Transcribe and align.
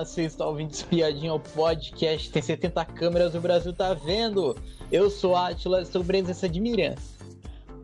Olá, 0.00 0.06
você 0.06 0.22
está 0.22 0.46
ouvindo 0.46 0.70
Espiadinha, 0.70 1.34
o 1.34 1.38
podcast 1.38 2.30
tem 2.30 2.40
70 2.40 2.86
câmeras, 2.86 3.34
o 3.34 3.40
Brasil 3.40 3.70
tá 3.70 3.92
vendo. 3.92 4.56
Eu 4.90 5.10
sou 5.10 5.36
Atila, 5.36 5.82
estou 5.82 6.02
presença 6.02 6.48
de 6.48 6.58
Miriam. 6.58 6.94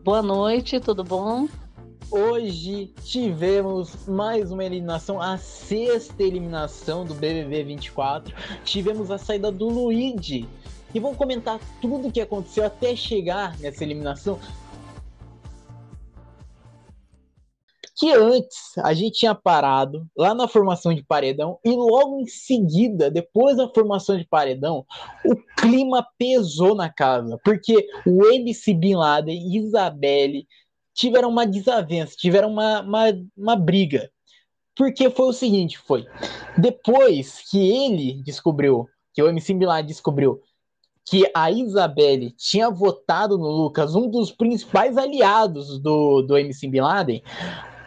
Boa 0.03 0.23
noite, 0.23 0.79
tudo 0.79 1.03
bom? 1.03 1.47
Hoje 2.09 2.91
tivemos 3.03 4.07
mais 4.07 4.51
uma 4.51 4.65
eliminação, 4.65 5.21
a 5.21 5.37
sexta 5.37 6.23
eliminação 6.23 7.05
do 7.05 7.13
BBB 7.13 7.63
24. 7.65 8.33
Tivemos 8.63 9.11
a 9.11 9.19
saída 9.19 9.51
do 9.51 9.69
Luigi. 9.69 10.49
E 10.95 10.99
vamos 10.99 11.17
comentar 11.17 11.59
tudo 11.79 12.07
o 12.07 12.11
que 12.11 12.21
aconteceu 12.21 12.65
até 12.65 12.95
chegar 12.95 13.55
nessa 13.59 13.83
eliminação. 13.83 14.39
Que 17.97 18.13
antes 18.13 18.77
a 18.77 18.93
gente 18.93 19.17
tinha 19.17 19.33
parado 19.33 20.07
lá 20.15 20.35
na 20.35 20.47
formação 20.47 20.93
de 20.93 21.03
paredão 21.03 21.59
e 21.65 21.71
logo 21.71 22.19
em 22.19 22.27
seguida, 22.27 23.09
depois 23.09 23.57
da 23.57 23.67
formação 23.67 24.17
de 24.17 24.25
paredão, 24.25 24.85
o 25.25 25.35
clima 25.59 26.07
pesou 26.15 26.75
na 26.75 26.89
casa, 26.89 27.39
porque 27.43 27.89
o 28.05 28.27
MC 28.27 28.75
Bin 28.75 28.95
Laden 28.95 29.35
e 29.35 29.57
Isabelle 29.57 30.47
tiveram 30.93 31.29
uma 31.29 31.45
desavença, 31.45 32.15
tiveram 32.15 32.51
uma, 32.51 32.81
uma, 32.81 33.05
uma 33.35 33.55
briga. 33.55 34.11
Porque 34.75 35.09
foi 35.09 35.29
o 35.29 35.33
seguinte, 35.33 35.79
foi, 35.79 36.05
depois 36.55 37.41
que 37.49 37.57
ele 37.57 38.21
descobriu, 38.21 38.87
que 39.11 39.23
o 39.23 39.27
MC 39.27 39.55
Bin 39.55 39.65
Laden 39.65 39.87
descobriu 39.87 40.39
que 41.09 41.29
a 41.33 41.49
Isabelle 41.49 42.31
tinha 42.31 42.69
votado 42.69 43.37
no 43.37 43.47
Lucas, 43.47 43.95
um 43.95 44.09
dos 44.09 44.29
principais 44.31 44.97
aliados 44.97 45.79
do, 45.79 46.21
do 46.21 46.37
MC 46.37 46.67
Bin 46.67 46.81
Laden, 46.81 47.23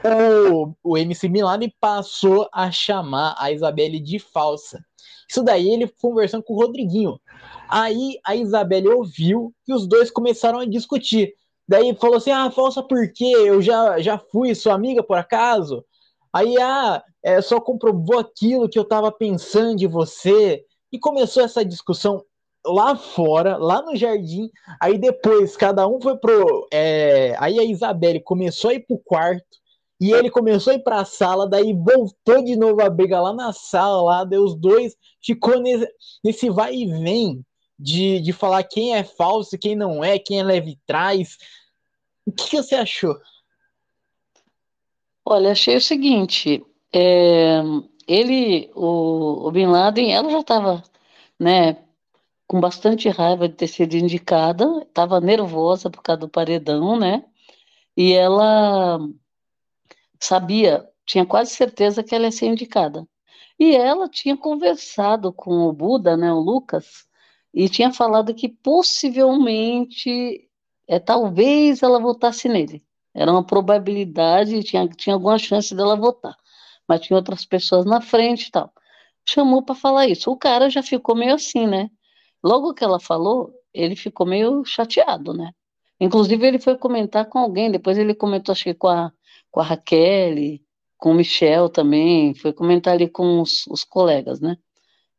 o, 0.05 0.75
o 0.83 0.99
MC 0.99 1.29
Milani 1.29 1.75
passou 1.81 2.49
a 2.53 2.71
chamar 2.71 3.35
a 3.39 3.53
Isabelle 3.53 4.01
de 4.01 4.19
falsa. 4.19 4.85
Isso 5.29 5.43
daí 5.43 5.69
ele 5.69 5.89
conversando 6.01 6.43
com 6.43 6.55
o 6.55 6.61
Rodriguinho. 6.61 7.21
Aí 7.69 8.19
a 8.27 8.35
Isabelle 8.35 8.89
ouviu 8.89 9.55
e 9.67 9.73
os 9.73 9.87
dois 9.87 10.11
começaram 10.11 10.59
a 10.59 10.65
discutir. 10.65 11.35
Daí 11.69 11.95
falou 11.95 12.17
assim: 12.17 12.33
Ah, 12.33 12.51
falsa 12.51 12.83
por 12.83 13.13
quê? 13.13 13.33
Eu 13.37 13.63
já, 13.63 14.01
já 14.01 14.19
fui 14.19 14.55
sua 14.55 14.75
amiga 14.75 15.03
por 15.03 15.17
acaso? 15.17 15.85
Aí, 16.33 16.57
ah, 16.61 17.03
é, 17.23 17.41
só 17.41 17.61
comprovou 17.61 18.19
aquilo 18.19 18.69
que 18.69 18.79
eu 18.79 18.85
tava 18.85 19.13
pensando 19.13 19.77
de 19.77 19.87
você. 19.87 20.65
E 20.93 20.99
começou 20.99 21.45
essa 21.45 21.65
discussão 21.65 22.25
lá 22.67 22.97
fora, 22.97 23.57
lá 23.57 23.83
no 23.83 23.95
jardim. 23.95 24.51
Aí 24.81 24.99
depois 24.99 25.57
cada 25.57 25.87
um 25.87 26.01
foi 26.01 26.17
pro. 26.17 26.67
É, 26.73 27.37
aí 27.39 27.59
a 27.59 27.65
Isabelle 27.65 28.21
começou 28.21 28.71
a 28.71 28.75
ir 28.75 28.81
pro 28.81 28.99
quarto 28.99 29.60
e 30.01 30.13
ele 30.13 30.31
começou 30.31 30.73
a 30.73 30.77
ir 30.77 30.83
para 30.83 31.01
a 31.01 31.05
sala, 31.05 31.47
daí 31.47 31.75
voltou 31.75 32.43
de 32.43 32.57
novo 32.57 32.81
a 32.81 32.89
briga 32.89 33.21
lá 33.21 33.35
na 33.35 33.53
sala, 33.53 34.03
lá, 34.03 34.25
daí 34.25 34.39
os 34.39 34.55
dois 34.55 34.97
ficou 35.21 35.61
nesse, 35.61 35.87
nesse 36.25 36.49
vai 36.49 36.75
e 36.75 36.87
vem 36.87 37.45
de, 37.79 38.19
de 38.21 38.33
falar 38.33 38.63
quem 38.65 38.95
é 38.95 39.05
falso, 39.05 39.59
quem 39.59 39.77
não 39.77 40.03
é, 40.03 40.19
quem 40.19 40.41
é 40.41 40.43
leve 40.43 40.79
trás. 40.87 41.37
O 42.25 42.33
que, 42.33 42.49
que 42.51 42.57
você 42.57 42.77
achou? 42.77 43.15
Olha, 45.25 45.53
achei 45.53 45.77
o 45.77 45.81
seguinte, 45.81 46.65
é, 46.95 47.61
ele, 48.09 48.71
o, 48.75 49.49
o 49.49 49.53
Bin 49.53 49.67
Laden, 49.67 50.13
ela 50.13 50.31
já 50.31 50.41
estava, 50.41 50.83
né, 51.39 51.77
com 52.47 52.59
bastante 52.59 53.09
raiva 53.09 53.49
de 53.49 53.55
ter 53.55 53.69
sido 53.69 53.95
indicada, 53.95 54.65
estava 54.83 55.21
nervosa 55.21 55.91
por 55.91 56.03
causa 56.03 56.21
do 56.21 56.29
paredão, 56.29 56.99
né, 56.99 57.25
e 57.97 58.13
ela 58.13 58.99
sabia, 60.21 60.87
tinha 61.07 61.27
quase 61.27 61.53
certeza 61.53 62.03
que 62.05 62.15
ela 62.15 62.27
ia 62.27 62.33
ser 62.33 62.47
indicada. 62.47 63.07
E 63.59 63.75
ela 63.75 64.09
tinha 64.09 64.37
conversado 64.37 65.33
com 65.33 65.67
o 65.67 65.73
Buda, 65.73 66.17
né, 66.17 66.33
o 66.33 66.39
Lucas, 66.39 67.07
e 67.53 67.69
tinha 67.69 67.93
falado 67.93 68.35
que 68.35 68.49
possivelmente, 68.49 70.49
é, 70.89 70.99
talvez 70.99 71.83
ela 71.83 71.99
votasse 71.99 72.49
nele. 72.49 72.83
Era 73.15 73.33
uma 73.33 73.45
probabilidade, 73.45 74.63
tinha, 74.63 74.89
tinha 74.89 75.15
alguma 75.15 75.39
chance 75.39 75.75
dela 75.75 75.97
votar. 75.97 76.37
Mas 76.89 77.01
tinha 77.01 77.17
outras 77.17 77.45
pessoas 77.45 77.85
na 77.85 78.01
frente 78.01 78.49
e 78.49 78.51
tal. 78.51 78.73
Chamou 79.29 79.63
para 79.63 79.75
falar 79.75 80.07
isso. 80.07 80.31
O 80.31 80.37
cara 80.37 80.71
já 80.71 80.83
ficou 80.83 81.17
meio 81.17 81.35
assim, 81.35 81.67
né? 81.67 81.91
Logo 82.43 82.75
que 82.75 82.85
ela 82.85 83.01
falou, 83.01 83.53
ele 83.75 83.97
ficou 83.97 84.27
meio 84.27 84.65
chateado, 84.65 85.35
né? 85.35 85.53
Inclusive, 86.01 86.47
ele 86.47 86.59
foi 86.59 86.77
comentar 86.79 87.27
com 87.29 87.39
alguém, 87.39 87.71
depois 87.71 87.99
ele 87.99 88.15
comentou, 88.15 88.53
acho 88.53 88.65
que 88.65 88.75
com 88.75 88.89
a 88.89 89.13
com 89.51 89.61
a 89.61 89.65
Raquel, 89.65 90.59
com 90.97 91.13
o 91.13 91.15
Michel 91.15 91.69
também, 91.69 92.35
foi 92.35 92.53
comentar 92.53 92.95
ali 92.95 93.09
com 93.09 93.41
os, 93.41 93.67
os 93.69 93.85
colegas, 93.85 94.41
né? 94.41 94.57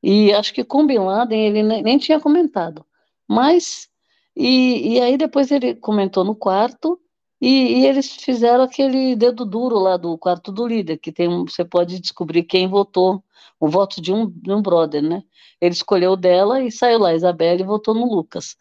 E 0.03 0.33
acho 0.33 0.53
que 0.53 0.63
com 0.63 0.85
Bin 0.85 0.99
Laden 0.99 1.47
ele 1.47 1.63
nem, 1.63 1.83
nem 1.83 1.97
tinha 1.97 2.19
comentado. 2.19 2.85
Mas, 3.27 3.87
e, 4.35 4.95
e, 4.95 5.01
aí 5.01 5.17
depois 5.17 5.51
ele 5.51 5.75
comentou 5.75 6.23
no 6.23 6.35
quarto, 6.35 6.99
e, 7.39 7.81
e, 7.81 7.87
eles 7.87 8.11
fizeram 8.11 8.63
aquele 8.63 9.15
dedo 9.15 9.45
duro 9.45 9.79
lá 9.79 9.97
do 9.97 10.17
quarto 10.17 10.51
do 10.51 10.67
líder, 10.67 10.97
que 10.97 11.11
tem 11.11 11.27
você 11.43 11.65
pode 11.65 11.99
descobrir 11.99 12.43
quem 12.43 12.67
votou, 12.67 13.23
o 13.59 13.67
voto 13.67 14.01
de 14.01 14.13
um, 14.13 14.29
de 14.29 14.51
um 14.51 14.61
brother, 14.61 15.01
né? 15.01 15.23
Ele 15.59 15.73
escolheu 15.73 16.15
dela 16.15 16.61
e 16.61 16.71
saiu 16.71 16.99
lá, 16.99 17.13
Isabelle, 17.13 17.61
e 17.61 17.65
votou 17.65 17.93
no 17.93 18.05
Lucas. 18.05 18.55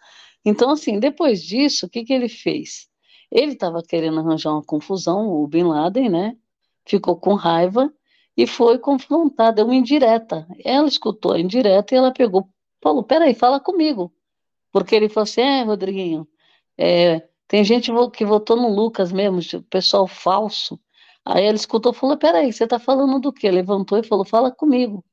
Então, 0.45 0.71
assim, 0.71 0.99
depois 0.99 1.43
disso, 1.43 1.87
o 1.87 1.89
que, 1.89 2.05
que 2.05 2.13
ele 2.13 2.29
fez? 2.29 2.90
Ele 3.31 3.53
estava 3.53 3.83
querendo 3.83 4.21
arranjar 4.21 4.53
uma 4.53 4.63
confusão, 4.63 5.29
o 5.29 5.47
Bin 5.47 5.65
Laden, 5.65 6.09
né? 6.09 6.37
Ficou 6.85 7.17
com 7.17 7.35
raiva 7.35 7.93
e 8.37 8.47
foi 8.47 8.79
confrontar, 8.79 9.53
deu 9.53 9.67
uma 9.67 9.75
indireta. 9.75 10.47
Ela 10.65 10.89
escutou 10.89 11.33
a 11.33 11.41
indireta 11.41 11.95
e 11.95 11.99
ela 11.99 12.13
pegou, 12.13 12.49
falou: 12.83 13.03
peraí, 13.05 13.35
fala 13.35 13.61
comigo. 13.61 14.13
Porque 14.73 14.95
ele 14.95 15.09
falou 15.09 15.25
assim: 15.25 15.43
é, 15.43 15.63
Rodriguinho, 15.63 16.29
é, 16.79 17.29
tem 17.49 17.65
gente 17.65 17.91
que 18.13 18.25
votou 18.25 18.57
no 18.57 18.69
Lucas 18.69 19.13
mesmo, 19.13 19.41
pessoal 19.65 20.07
falso. 20.07 20.81
Aí 21.25 21.45
ela 21.45 21.57
escutou 21.57 21.93
e 21.93 21.95
falou: 21.95 22.17
peraí, 22.17 22.53
você 22.53 22.65
está 22.65 22.79
falando 22.79 23.21
do 23.21 23.33
quê? 23.33 23.51
Levantou 23.51 23.99
e 23.99 24.03
falou: 24.03 24.25
fala 24.25 24.51
comigo. 24.51 25.05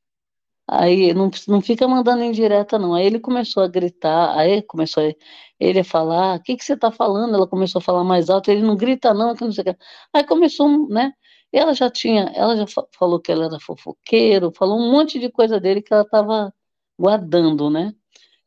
Aí 0.70 1.14
não, 1.14 1.32
não 1.48 1.62
fica 1.62 1.88
mandando 1.88 2.24
indireta, 2.24 2.78
não. 2.78 2.94
Aí 2.94 3.06
ele 3.06 3.20
começou 3.20 3.64
a 3.64 3.68
gritar, 3.68 4.38
aí 4.38 4.62
começou 4.62 5.04
a, 5.04 5.14
ele 5.60 5.80
a 5.80 5.84
falar, 5.84 6.38
o 6.38 6.44
que, 6.44 6.58
que 6.58 6.64
você 6.64 6.74
está 6.74 6.92
falando? 6.92 7.36
Ela 7.36 7.48
começou 7.48 7.80
a 7.80 7.82
falar 7.82 8.04
mais 8.04 8.30
alto, 8.30 8.52
ele 8.52 8.62
não 8.62 8.76
grita, 8.76 9.14
não, 9.14 9.34
que 9.36 9.44
não 9.44 9.52
sei 9.52 9.62
o 9.64 9.66
que. 9.66 9.78
Aí 10.14 10.24
começou, 10.26 10.90
né? 10.90 11.14
Ela 11.52 11.74
já 11.74 11.90
tinha, 11.90 12.24
ela 12.36 12.58
já 12.58 12.66
falou 12.98 13.20
que 13.22 13.32
ela 13.32 13.46
era 13.46 13.60
fofoqueiro, 13.60 14.52
falou 14.56 14.78
um 14.80 14.92
monte 14.92 15.18
de 15.20 15.32
coisa 15.32 15.60
dele 15.60 15.82
que 15.82 15.94
ela 15.94 16.04
estava 16.04 16.54
guardando, 17.00 17.70
né? 17.70 17.94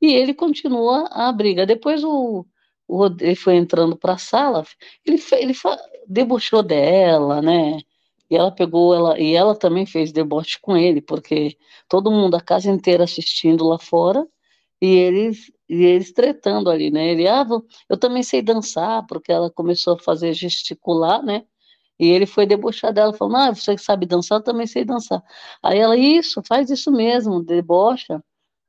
E 0.00 0.12
ele 0.14 0.34
continua 0.34 1.08
a 1.10 1.32
briga. 1.32 1.66
Depois 1.66 2.04
o, 2.04 2.46
o 2.88 3.06
ele 3.20 3.36
foi 3.36 3.56
entrando 3.56 3.96
para 3.96 4.14
a 4.14 4.18
sala, 4.18 4.64
ele, 5.04 5.22
ele 5.32 5.54
debochou 6.08 6.62
dela, 6.62 7.40
né? 7.42 7.78
E 8.30 8.36
ela 8.36 8.52
pegou 8.52 8.94
ela 8.94 9.18
e 9.20 9.34
ela 9.34 9.56
também 9.58 9.86
fez 9.86 10.12
deboche 10.12 10.58
com 10.62 10.76
ele, 10.76 11.00
porque 11.02 11.56
todo 11.88 12.10
mundo, 12.10 12.36
a 12.36 12.40
casa 12.40 12.70
inteira 12.70 13.04
assistindo 13.04 13.66
lá 13.66 13.78
fora, 13.78 14.26
e 14.82 14.86
eles 14.96 15.52
e 15.68 15.84
eles 15.84 16.12
tretando 16.12 16.70
ali, 16.70 16.90
né? 16.90 17.08
Ele, 17.12 17.28
ah, 17.28 17.46
eu 17.88 17.96
também 17.98 18.22
sei 18.24 18.42
dançar, 18.42 19.06
porque 19.06 19.32
ela 19.32 19.50
começou 19.50 19.94
a 19.94 19.98
fazer 20.00 20.34
gesticular, 20.34 21.22
né? 21.24 21.44
E 21.98 22.06
ele 22.08 22.26
foi 22.26 22.46
debochar 22.46 22.92
dela, 22.92 23.12
falando, 23.14 23.36
ah, 23.36 23.54
você 23.54 23.76
sabe 23.78 24.06
dançar, 24.06 24.38
eu 24.40 24.44
também 24.44 24.66
sei 24.66 24.84
dançar. 24.84 25.22
Aí 25.62 25.78
ela, 25.78 25.96
isso, 25.96 26.42
faz 26.46 26.70
isso 26.70 26.90
mesmo, 26.92 27.42
debocha. 27.44 28.22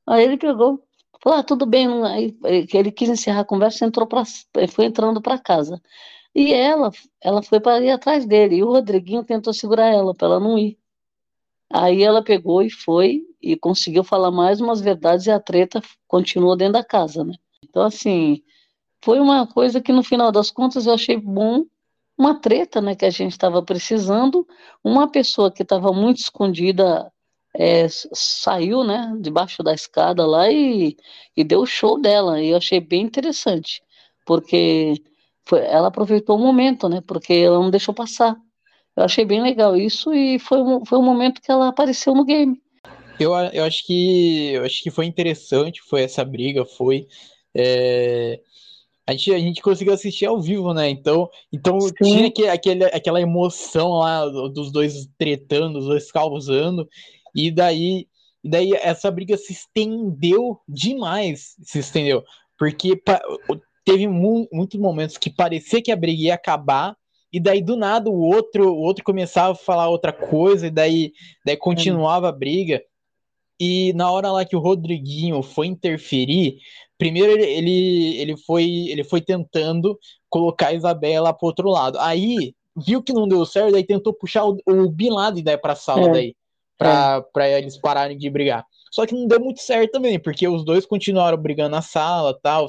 Aí 0.08 0.24
ele 0.24 0.36
pegou, 0.38 0.82
falou, 1.22 1.38
ah, 1.40 1.42
tudo 1.44 1.66
bem, 1.66 1.88
aí 2.06 2.36
ele 2.74 2.92
quis 2.92 3.08
encerrar 3.10 3.40
a 3.42 3.44
conversa, 3.44 3.84
entrou 3.86 4.06
pra, 4.06 4.24
foi 4.70 4.86
entrando 4.86 5.22
para 5.22 5.38
casa. 5.38 5.80
E 6.34 6.52
ela, 6.52 6.90
ela 7.20 7.42
foi 7.42 7.60
para 7.60 7.82
ir 7.82 7.90
atrás 7.90 8.26
dele. 8.26 8.56
E 8.56 8.62
o 8.62 8.70
Rodriguinho 8.70 9.24
tentou 9.24 9.52
segurar 9.52 9.86
ela, 9.86 10.14
para 10.14 10.28
ela 10.28 10.40
não 10.40 10.58
ir. 10.58 10.78
Aí 11.72 12.02
ela 12.02 12.22
pegou 12.22 12.62
e 12.62 12.70
foi 12.70 13.22
e 13.40 13.56
conseguiu 13.56 14.04
falar 14.04 14.30
mais 14.30 14.60
umas 14.60 14.80
verdades 14.80 15.26
e 15.26 15.30
a 15.30 15.40
treta 15.40 15.82
continuou 16.06 16.56
dentro 16.56 16.74
da 16.74 16.84
casa, 16.84 17.24
né? 17.24 17.34
Então, 17.64 17.82
assim, 17.82 18.42
foi 19.02 19.18
uma 19.20 19.46
coisa 19.46 19.80
que 19.80 19.92
no 19.92 20.02
final 20.02 20.30
das 20.30 20.50
contas 20.50 20.86
eu 20.86 20.94
achei 20.94 21.16
bom, 21.16 21.64
uma 22.16 22.38
treta, 22.40 22.80
né, 22.80 22.94
que 22.94 23.04
a 23.04 23.10
gente 23.10 23.32
estava 23.32 23.62
precisando, 23.62 24.46
uma 24.84 25.10
pessoa 25.10 25.50
que 25.50 25.62
estava 25.62 25.92
muito 25.92 26.18
escondida 26.18 27.10
é, 27.54 27.86
saiu, 27.88 28.84
né, 28.84 29.12
debaixo 29.20 29.62
da 29.62 29.74
escada 29.74 30.26
lá 30.26 30.50
e, 30.50 30.96
e 31.36 31.44
deu 31.44 31.60
o 31.62 31.66
show 31.66 32.00
dela, 32.00 32.40
e 32.40 32.50
eu 32.50 32.58
achei 32.58 32.80
bem 32.80 33.02
interessante, 33.02 33.82
porque 34.24 34.94
foi, 35.52 35.60
ela 35.66 35.88
aproveitou 35.88 36.38
o 36.38 36.40
momento, 36.40 36.88
né? 36.88 37.02
Porque 37.06 37.34
ela 37.34 37.58
não 37.58 37.70
deixou 37.70 37.92
passar. 37.92 38.34
Eu 38.96 39.04
achei 39.04 39.22
bem 39.22 39.42
legal 39.42 39.76
isso 39.76 40.14
e 40.14 40.38
foi, 40.38 40.58
foi 40.86 40.98
um 40.98 41.02
momento 41.02 41.42
que 41.42 41.50
ela 41.50 41.68
apareceu 41.68 42.14
no 42.14 42.24
game. 42.24 42.58
Eu, 43.20 43.34
eu 43.52 43.64
acho 43.64 43.86
que 43.86 44.52
eu 44.52 44.64
acho 44.64 44.82
que 44.82 44.90
foi 44.90 45.04
interessante, 45.04 45.82
foi 45.82 46.02
essa 46.02 46.24
briga, 46.24 46.64
foi 46.64 47.06
é, 47.54 48.40
a 49.06 49.12
gente, 49.12 49.34
a 49.34 49.38
gente 49.38 49.60
conseguiu 49.60 49.92
assistir 49.92 50.24
ao 50.24 50.40
vivo, 50.40 50.72
né? 50.72 50.88
Então, 50.88 51.28
então 51.52 51.78
tinha 52.02 52.30
que, 52.30 52.48
aquele, 52.48 52.84
aquela 52.84 53.20
emoção 53.20 53.90
lá 53.90 54.26
dos 54.26 54.72
dois 54.72 55.06
tretando, 55.18 55.78
os 55.78 55.84
dois 55.84 56.10
causando, 56.10 56.88
e 57.34 57.50
daí 57.50 58.06
E 58.42 58.48
daí 58.48 58.72
essa 58.72 59.10
briga 59.10 59.36
se 59.36 59.52
estendeu 59.52 60.58
demais, 60.66 61.56
se 61.62 61.78
estendeu. 61.78 62.24
Porque 62.58 63.00
teve 63.84 64.06
mu 64.06 64.48
muitos 64.52 64.78
momentos 64.78 65.16
que 65.16 65.30
parecia 65.30 65.82
que 65.82 65.92
a 65.92 65.96
briga 65.96 66.22
ia 66.22 66.34
acabar, 66.34 66.96
e 67.32 67.40
daí 67.40 67.62
do 67.62 67.76
nada 67.76 68.10
o 68.10 68.20
outro, 68.20 68.72
o 68.72 68.78
outro 68.78 69.02
começava 69.02 69.52
a 69.52 69.56
falar 69.56 69.88
outra 69.88 70.12
coisa, 70.12 70.66
e 70.66 70.70
daí, 70.70 71.12
daí 71.44 71.56
continuava 71.56 72.28
a 72.28 72.32
briga. 72.32 72.82
E 73.58 73.92
na 73.94 74.10
hora 74.10 74.30
lá 74.30 74.44
que 74.44 74.56
o 74.56 74.60
Rodriguinho 74.60 75.42
foi 75.42 75.66
interferir, 75.66 76.58
primeiro 76.98 77.32
ele, 77.42 78.16
ele, 78.20 78.36
foi, 78.36 78.64
ele 78.88 79.04
foi 79.04 79.20
tentando 79.20 79.98
colocar 80.28 80.68
a 80.68 80.74
Isabela 80.74 81.32
pro 81.32 81.46
outro 81.46 81.70
lado. 81.70 81.98
Aí 82.00 82.54
viu 82.76 83.02
que 83.02 83.12
não 83.12 83.28
deu 83.28 83.44
certo, 83.46 83.72
daí 83.72 83.84
tentou 83.84 84.12
puxar 84.12 84.44
o, 84.44 84.58
o 84.66 84.90
Bin 84.90 85.10
Laden 85.10 85.44
daí 85.44 85.56
pra 85.56 85.74
sala 85.74 86.08
é. 86.08 86.12
daí, 86.12 86.36
pra, 86.76 87.16
é. 87.18 87.30
pra 87.32 87.48
eles 87.48 87.78
pararem 87.78 88.18
de 88.18 88.28
brigar. 88.28 88.66
Só 88.92 89.06
que 89.06 89.14
não 89.14 89.26
deu 89.26 89.40
muito 89.40 89.60
certo 89.62 89.92
também, 89.92 90.20
porque 90.20 90.46
os 90.46 90.64
dois 90.64 90.84
continuaram 90.84 91.38
brigando 91.38 91.70
na 91.70 91.80
sala 91.80 92.30
e 92.30 92.42
tal. 92.42 92.66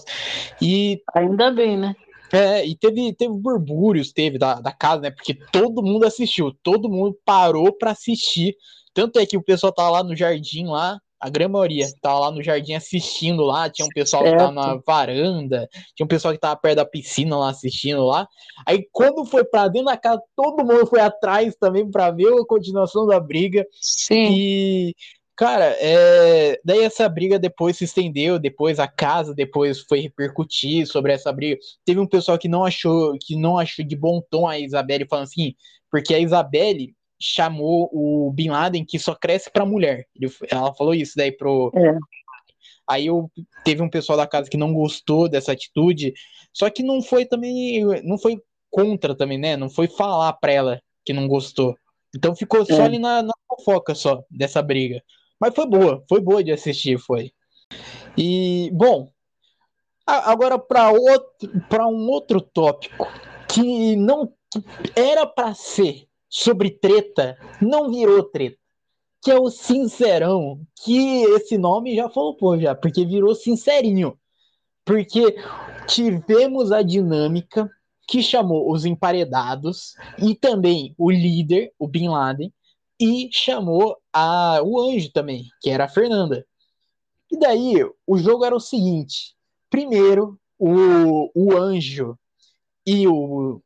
E. 0.61 1.01
Ainda 1.13 1.51
bem, 1.51 1.77
né? 1.77 1.93
É, 2.31 2.65
e 2.65 2.75
teve, 2.75 3.13
teve 3.13 3.33
burbúrios, 3.33 4.13
teve 4.13 4.39
da, 4.39 4.55
da 4.55 4.71
casa, 4.71 5.01
né? 5.01 5.11
Porque 5.11 5.35
todo 5.51 5.83
mundo 5.83 6.05
assistiu, 6.05 6.51
todo 6.63 6.89
mundo 6.89 7.15
parou 7.25 7.73
para 7.73 7.91
assistir. 7.91 8.55
Tanto 8.93 9.19
é 9.19 9.25
que 9.25 9.37
o 9.37 9.43
pessoal 9.43 9.73
tava 9.73 9.89
lá 9.89 10.03
no 10.03 10.15
jardim 10.15 10.65
lá, 10.65 10.97
a 11.19 11.29
grande 11.29 11.51
maioria 11.51 11.85
tava 12.01 12.19
lá 12.19 12.31
no 12.31 12.41
jardim 12.41 12.73
assistindo 12.73 13.43
lá, 13.43 13.69
tinha 13.69 13.85
um 13.85 13.89
pessoal 13.89 14.23
certo. 14.23 14.33
que 14.33 14.39
tava 14.39 14.51
na 14.51 14.81
varanda, 14.85 15.69
tinha 15.95 16.05
um 16.05 16.07
pessoal 16.07 16.33
que 16.33 16.39
tava 16.39 16.55
perto 16.55 16.77
da 16.77 16.85
piscina 16.85 17.37
lá 17.37 17.49
assistindo 17.49 18.05
lá. 18.05 18.27
Aí 18.65 18.87
quando 18.91 19.25
foi 19.25 19.43
para 19.43 19.67
dentro 19.67 19.87
da 19.87 19.97
casa, 19.97 20.21
todo 20.35 20.65
mundo 20.65 20.87
foi 20.87 21.01
atrás 21.01 21.55
também 21.59 21.89
para 21.89 22.11
ver 22.11 22.33
a 22.33 22.45
continuação 22.45 23.05
da 23.05 23.19
briga. 23.19 23.65
Sim. 23.79 24.31
E 24.31 24.95
Cara, 25.35 25.75
é... 25.79 26.59
daí 26.63 26.83
essa 26.83 27.09
briga 27.09 27.39
depois 27.39 27.77
se 27.77 27.85
estendeu, 27.85 28.37
depois 28.37 28.79
a 28.79 28.87
casa 28.87 29.33
depois 29.33 29.79
foi 29.81 29.99
repercutir 29.99 30.85
sobre 30.87 31.11
essa 31.11 31.31
briga. 31.31 31.57
Teve 31.83 31.99
um 31.99 32.07
pessoal 32.07 32.37
que 32.37 32.47
não 32.47 32.63
achou 32.63 33.17
que 33.19 33.35
não 33.35 33.57
achou 33.57 33.83
de 33.85 33.95
bom 33.95 34.21
tom 34.29 34.47
a 34.47 34.59
Isabelle 34.59 35.07
falando 35.07 35.25
assim, 35.25 35.55
porque 35.89 36.13
a 36.13 36.19
Isabelle 36.19 36.95
chamou 37.19 37.89
o 37.93 38.31
Bin 38.31 38.49
Laden 38.49 38.85
que 38.85 38.99
só 38.99 39.15
cresce 39.15 39.49
para 39.51 39.65
mulher. 39.65 40.05
Ela 40.49 40.73
falou 40.75 40.93
isso 40.93 41.13
daí 41.15 41.31
pro. 41.31 41.71
É. 41.75 41.97
Aí 42.87 43.07
eu, 43.07 43.31
teve 43.63 43.81
um 43.81 43.89
pessoal 43.89 44.17
da 44.17 44.27
casa 44.27 44.49
que 44.49 44.57
não 44.57 44.73
gostou 44.73 45.29
dessa 45.29 45.53
atitude, 45.53 46.13
só 46.51 46.69
que 46.69 46.83
não 46.83 47.01
foi 47.01 47.25
também, 47.25 47.83
não 48.03 48.17
foi 48.17 48.41
contra 48.69 49.15
também, 49.15 49.37
né? 49.37 49.55
Não 49.55 49.69
foi 49.69 49.87
falar 49.87 50.33
pra 50.33 50.51
ela 50.51 50.81
que 51.05 51.13
não 51.13 51.27
gostou. 51.27 51.77
Então 52.15 52.35
ficou 52.35 52.65
só 52.65 52.81
é. 52.81 52.85
ali 52.85 52.99
na, 52.99 53.23
na 53.23 53.33
fofoca 53.47 53.95
só 53.95 54.23
dessa 54.29 54.61
briga. 54.61 55.01
Mas 55.43 55.53
foi 55.53 55.65
boa, 55.65 56.01
foi 56.07 56.21
boa 56.21 56.41
de 56.41 56.53
assistir, 56.53 56.97
foi. 56.97 57.33
E, 58.17 58.71
bom, 58.71 59.11
agora 60.05 60.57
para 60.57 60.89
um 61.85 62.09
outro 62.09 62.39
tópico 62.39 63.05
que 63.49 63.97
não 63.97 64.31
era 64.95 65.27
para 65.27 65.53
ser 65.53 66.07
sobre 66.29 66.69
treta 66.69 67.37
não 67.61 67.91
virou 67.91 68.23
treta. 68.23 68.57
Que 69.21 69.31
é 69.31 69.37
o 69.37 69.49
Sincerão, 69.49 70.61
que 70.81 71.23
esse 71.35 71.57
nome 71.57 71.93
já 71.93 72.09
falou 72.09 72.57
já, 72.57 72.73
porque 72.73 73.05
virou 73.05 73.35
Sincerinho. 73.35 74.17
Porque 74.85 75.35
tivemos 75.87 76.71
a 76.71 76.81
dinâmica 76.81 77.69
que 78.07 78.23
chamou 78.23 78.71
os 78.71 78.85
emparedados 78.85 79.93
e 80.17 80.35
também 80.35 80.95
o 80.97 81.11
líder, 81.11 81.73
o 81.77 81.85
Bin 81.85 82.07
Laden, 82.07 82.49
e 82.99 83.29
chamou 83.31 83.97
a, 84.11 84.61
o 84.63 84.79
anjo 84.79 85.11
também, 85.11 85.47
que 85.61 85.69
era 85.69 85.85
a 85.85 85.89
Fernanda. 85.89 86.45
E 87.31 87.37
daí, 87.37 87.75
o 88.05 88.17
jogo 88.17 88.45
era 88.45 88.55
o 88.55 88.59
seguinte: 88.59 89.35
primeiro, 89.69 90.39
o, 90.59 91.31
o 91.33 91.57
anjo 91.57 92.17
e 92.85 93.07
o, 93.07 93.61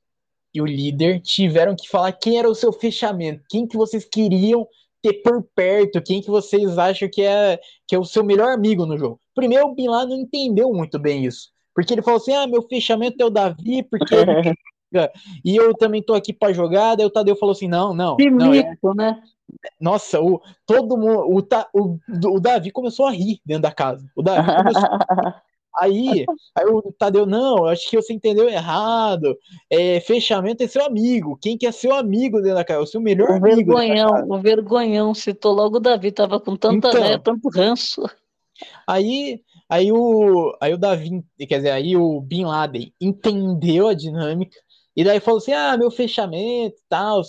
e 0.54 0.62
o 0.62 0.66
líder 0.66 1.22
tiveram 1.22 1.76
que 1.76 1.90
falar 1.90 2.12
quem 2.14 2.38
era 2.40 2.50
o 2.50 2.56
seu 2.56 2.72
fechamento, 2.72 3.44
quem 3.50 3.68
que 3.68 3.78
vocês 3.78 4.06
queriam 4.06 4.68
ter 5.02 5.22
por 5.22 5.44
perto, 5.56 6.02
quem 6.02 6.22
que 6.22 6.30
vocês 6.30 6.78
acham 6.78 7.10
que 7.10 7.22
é, 7.22 7.60
que 7.88 7.96
é 7.96 8.00
o 8.00 8.06
seu 8.06 8.24
melhor 8.24 8.52
amigo 8.52 8.86
no 8.86 8.98
jogo. 8.98 9.20
Primeiro, 9.36 9.68
o 9.68 9.76
Bin 9.76 9.88
Laden 9.88 10.18
não 10.18 10.24
entendeu 10.24 10.74
muito 10.74 10.98
bem 10.98 11.26
isso, 11.26 11.50
porque 11.74 11.94
ele 11.94 12.02
falou 12.02 12.20
assim, 12.20 12.34
ah, 12.34 12.48
meu 12.48 12.62
fechamento 12.64 13.22
é 13.22 13.26
o 13.26 13.30
Davi, 13.30 13.84
porque... 13.84 14.16
e 15.44 15.56
eu 15.56 15.74
também 15.74 16.02
tô 16.02 16.14
aqui 16.14 16.32
para 16.32 16.54
jogar, 16.54 16.96
daí 16.96 17.06
o 17.06 17.10
Tadeu 17.10 17.36
falou 17.36 17.54
assim, 17.54 17.68
não, 17.68 17.94
não. 17.94 18.16
Que 18.16 18.30
não, 18.30 18.54
é 18.54 18.70
mico, 18.70 18.92
é... 18.92 18.96
né? 18.96 19.22
Nossa, 19.80 20.22
o, 20.22 20.42
todo 20.66 20.98
mundo, 20.98 21.22
o, 21.26 21.40
o, 21.74 22.36
o 22.36 22.40
Davi 22.40 22.72
começou 22.72 23.06
a 23.06 23.12
rir 23.12 23.40
dentro 23.46 23.64
da 23.64 23.72
casa. 23.72 24.06
O 24.16 24.22
Davi 24.22 24.48
começou 24.56 24.82
Aí, 25.80 26.26
aí 26.56 26.66
o 26.66 26.92
Tadeu, 26.98 27.28
não, 27.28 27.66
acho 27.66 27.88
que 27.88 27.96
você 27.96 28.12
entendeu 28.12 28.50
errado. 28.50 29.38
É, 29.70 30.00
fechamento 30.00 30.64
é 30.64 30.68
seu 30.68 30.84
amigo. 30.84 31.38
Quem 31.40 31.56
que 31.56 31.68
é 31.68 31.72
seu 31.72 31.94
amigo 31.94 32.38
dentro 32.38 32.56
da 32.56 32.66
casa? 32.66 32.82
O 32.82 32.88
seu 32.88 33.00
melhor 33.00 33.30
o 33.30 33.34
amigo. 33.34 33.76
Vergonhão, 33.76 34.26
o 34.28 34.40
vergonhão, 34.40 35.14
citou 35.14 35.54
logo 35.54 35.78
o 35.78 35.80
Davi, 35.80 36.12
tava 36.12 36.40
com 36.40 36.56
tanta 36.56 36.90
então, 36.90 37.00
né, 37.00 37.18
tanto 37.20 37.48
ranço. 37.50 38.10
Aí, 38.88 39.40
aí 39.70 39.92
o, 39.92 40.52
aí 40.60 40.74
o 40.74 40.80
Davi, 40.80 41.24
quer 41.48 41.58
dizer, 41.58 41.70
aí 41.70 41.96
o 41.96 42.20
Bin 42.22 42.46
Laden 42.46 42.92
entendeu 43.00 43.88
a 43.88 43.94
dinâmica 43.94 44.58
e 44.98 45.04
daí 45.04 45.20
falou 45.20 45.38
assim: 45.38 45.54
ah, 45.54 45.78
meu 45.78 45.92
fechamento 45.92 46.76
e 46.76 46.84
tal. 46.90 47.22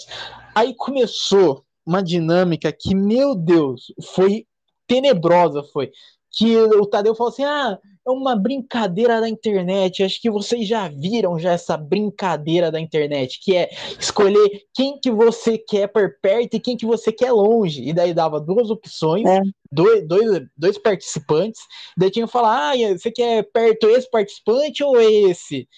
Aí 0.54 0.74
começou 0.74 1.62
uma 1.86 2.02
dinâmica 2.02 2.72
que, 2.72 2.94
meu 2.94 3.34
Deus, 3.34 3.92
foi 4.14 4.46
tenebrosa, 4.86 5.62
foi. 5.62 5.90
Que 6.32 6.56
o 6.56 6.86
Tadeu 6.86 7.14
falou 7.14 7.30
assim: 7.30 7.44
ah, 7.44 7.78
é 8.06 8.10
uma 8.10 8.34
brincadeira 8.34 9.20
da 9.20 9.28
internet. 9.28 10.02
Acho 10.02 10.18
que 10.18 10.30
vocês 10.30 10.66
já 10.66 10.88
viram 10.88 11.38
já 11.38 11.52
essa 11.52 11.76
brincadeira 11.76 12.70
da 12.72 12.80
internet, 12.80 13.38
que 13.42 13.54
é 13.54 13.68
escolher 14.00 14.62
quem 14.74 14.98
que 14.98 15.10
você 15.10 15.58
quer 15.58 15.88
por 15.88 16.18
perto 16.22 16.54
e 16.54 16.60
quem 16.60 16.74
que 16.74 16.86
você 16.86 17.12
quer 17.12 17.32
longe. 17.32 17.86
E 17.86 17.92
daí 17.92 18.14
dava 18.14 18.40
duas 18.40 18.70
opções, 18.70 19.26
é. 19.26 19.42
dois, 19.70 20.08
dois, 20.08 20.42
dois 20.56 20.78
participantes. 20.78 21.60
Daí 21.98 22.10
tinha 22.10 22.24
que 22.24 22.32
falar: 22.32 22.72
ah, 22.72 22.98
você 22.98 23.10
quer 23.10 23.42
perto 23.52 23.90
esse 23.90 24.10
participante 24.10 24.82
ou 24.82 24.98
esse? 24.98 25.68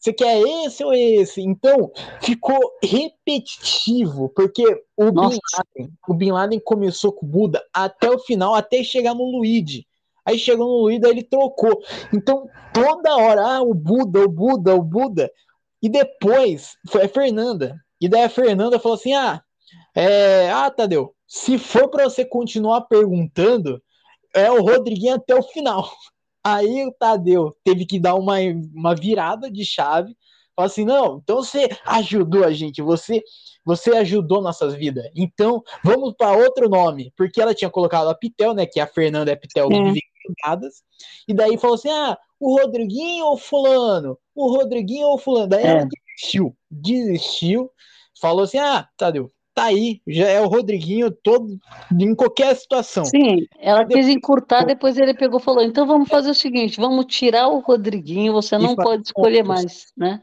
Você 0.00 0.14
quer 0.14 0.40
esse 0.40 0.82
ou 0.82 0.94
esse? 0.94 1.42
Então, 1.42 1.92
ficou 2.22 2.58
repetitivo, 2.82 4.30
porque 4.30 4.64
o 4.96 5.12
Bin, 5.12 5.38
Laden, 5.54 5.92
o 6.08 6.14
Bin 6.14 6.32
Laden 6.32 6.60
começou 6.60 7.12
com 7.12 7.26
o 7.26 7.28
Buda 7.28 7.62
até 7.70 8.10
o 8.10 8.18
final, 8.18 8.54
até 8.54 8.82
chegar 8.82 9.14
no 9.14 9.30
Luigi. 9.30 9.86
Aí 10.24 10.38
chegou 10.38 10.66
no 10.66 10.82
Luiz, 10.82 11.02
ele 11.02 11.22
trocou. 11.22 11.82
Então, 12.14 12.48
toda 12.72 13.16
hora, 13.16 13.42
ah, 13.42 13.62
o 13.62 13.74
Buda, 13.74 14.20
o 14.20 14.28
Buda, 14.28 14.74
o 14.74 14.82
Buda. 14.82 15.30
E 15.82 15.88
depois 15.88 16.76
foi 16.88 17.04
a 17.04 17.08
Fernanda. 17.08 17.76
E 18.00 18.08
daí 18.08 18.22
a 18.22 18.30
Fernanda 18.30 18.78
falou 18.78 18.96
assim: 18.96 19.12
ah, 19.12 19.42
é, 19.94 20.50
ah, 20.50 20.70
Tadeu, 20.70 21.14
se 21.26 21.58
for 21.58 21.88
para 21.88 22.04
você 22.04 22.24
continuar 22.24 22.82
perguntando, 22.82 23.82
é 24.34 24.50
o 24.50 24.62
Rodriguinho 24.62 25.16
até 25.16 25.34
o 25.34 25.42
final. 25.42 25.90
Aí 26.44 26.86
o 26.86 26.92
Tadeu 26.92 27.54
teve 27.64 27.84
que 27.84 27.98
dar 27.98 28.14
uma, 28.14 28.36
uma 28.74 28.94
virada 28.94 29.50
de 29.50 29.64
chave. 29.64 30.16
Falou 30.56 30.66
assim: 30.66 30.84
não, 30.84 31.20
então 31.22 31.36
você 31.36 31.68
ajudou 31.84 32.44
a 32.44 32.52
gente, 32.52 32.82
você 32.82 33.22
você 33.64 33.90
ajudou 33.96 34.42
nossas 34.42 34.74
vidas. 34.74 35.04
Então, 35.14 35.62
vamos 35.84 36.14
para 36.16 36.36
outro 36.36 36.68
nome, 36.68 37.12
porque 37.16 37.40
ela 37.40 37.54
tinha 37.54 37.70
colocado 37.70 38.08
a 38.08 38.14
Pitel, 38.14 38.54
né, 38.54 38.66
que 38.66 38.80
a 38.80 38.86
Fernanda 38.86 39.30
é 39.30 39.36
Pitel 39.36 39.68
é 39.70 39.92
e 41.26 41.34
daí 41.34 41.58
falou 41.58 41.74
assim: 41.74 41.90
ah, 41.90 42.16
o 42.38 42.58
Rodriguinho 42.58 43.26
ou 43.26 43.36
Fulano? 43.36 44.18
O 44.34 44.50
Rodriguinho 44.54 45.06
ou 45.08 45.18
Fulano? 45.18 45.48
Daí 45.48 45.64
é. 45.64 45.66
ela 45.68 45.88
desistiu, 45.88 46.56
desistiu, 46.70 47.70
falou 48.20 48.44
assim: 48.44 48.58
ah, 48.58 48.88
Tadeu, 48.96 49.30
tá 49.60 49.64
aí, 49.64 50.00
já 50.08 50.26
é 50.26 50.40
o 50.40 50.48
Rodriguinho 50.48 51.10
todo 51.10 51.58
em 51.98 52.14
qualquer 52.14 52.56
situação. 52.56 53.04
Sim, 53.04 53.46
ela 53.58 53.84
quis 53.84 54.08
encurtar, 54.08 54.64
depois 54.64 54.96
ele 54.96 55.12
pegou 55.12 55.38
e 55.38 55.42
falou: 55.42 55.62
então 55.62 55.86
vamos 55.86 56.08
fazer 56.08 56.30
o 56.30 56.34
seguinte, 56.34 56.80
vamos 56.80 57.06
tirar 57.06 57.48
o 57.48 57.58
Rodriguinho, 57.58 58.32
você 58.32 58.56
não 58.56 58.74
pode 58.74 59.02
escolher 59.02 59.44
mais, 59.44 59.92
né? 59.96 60.22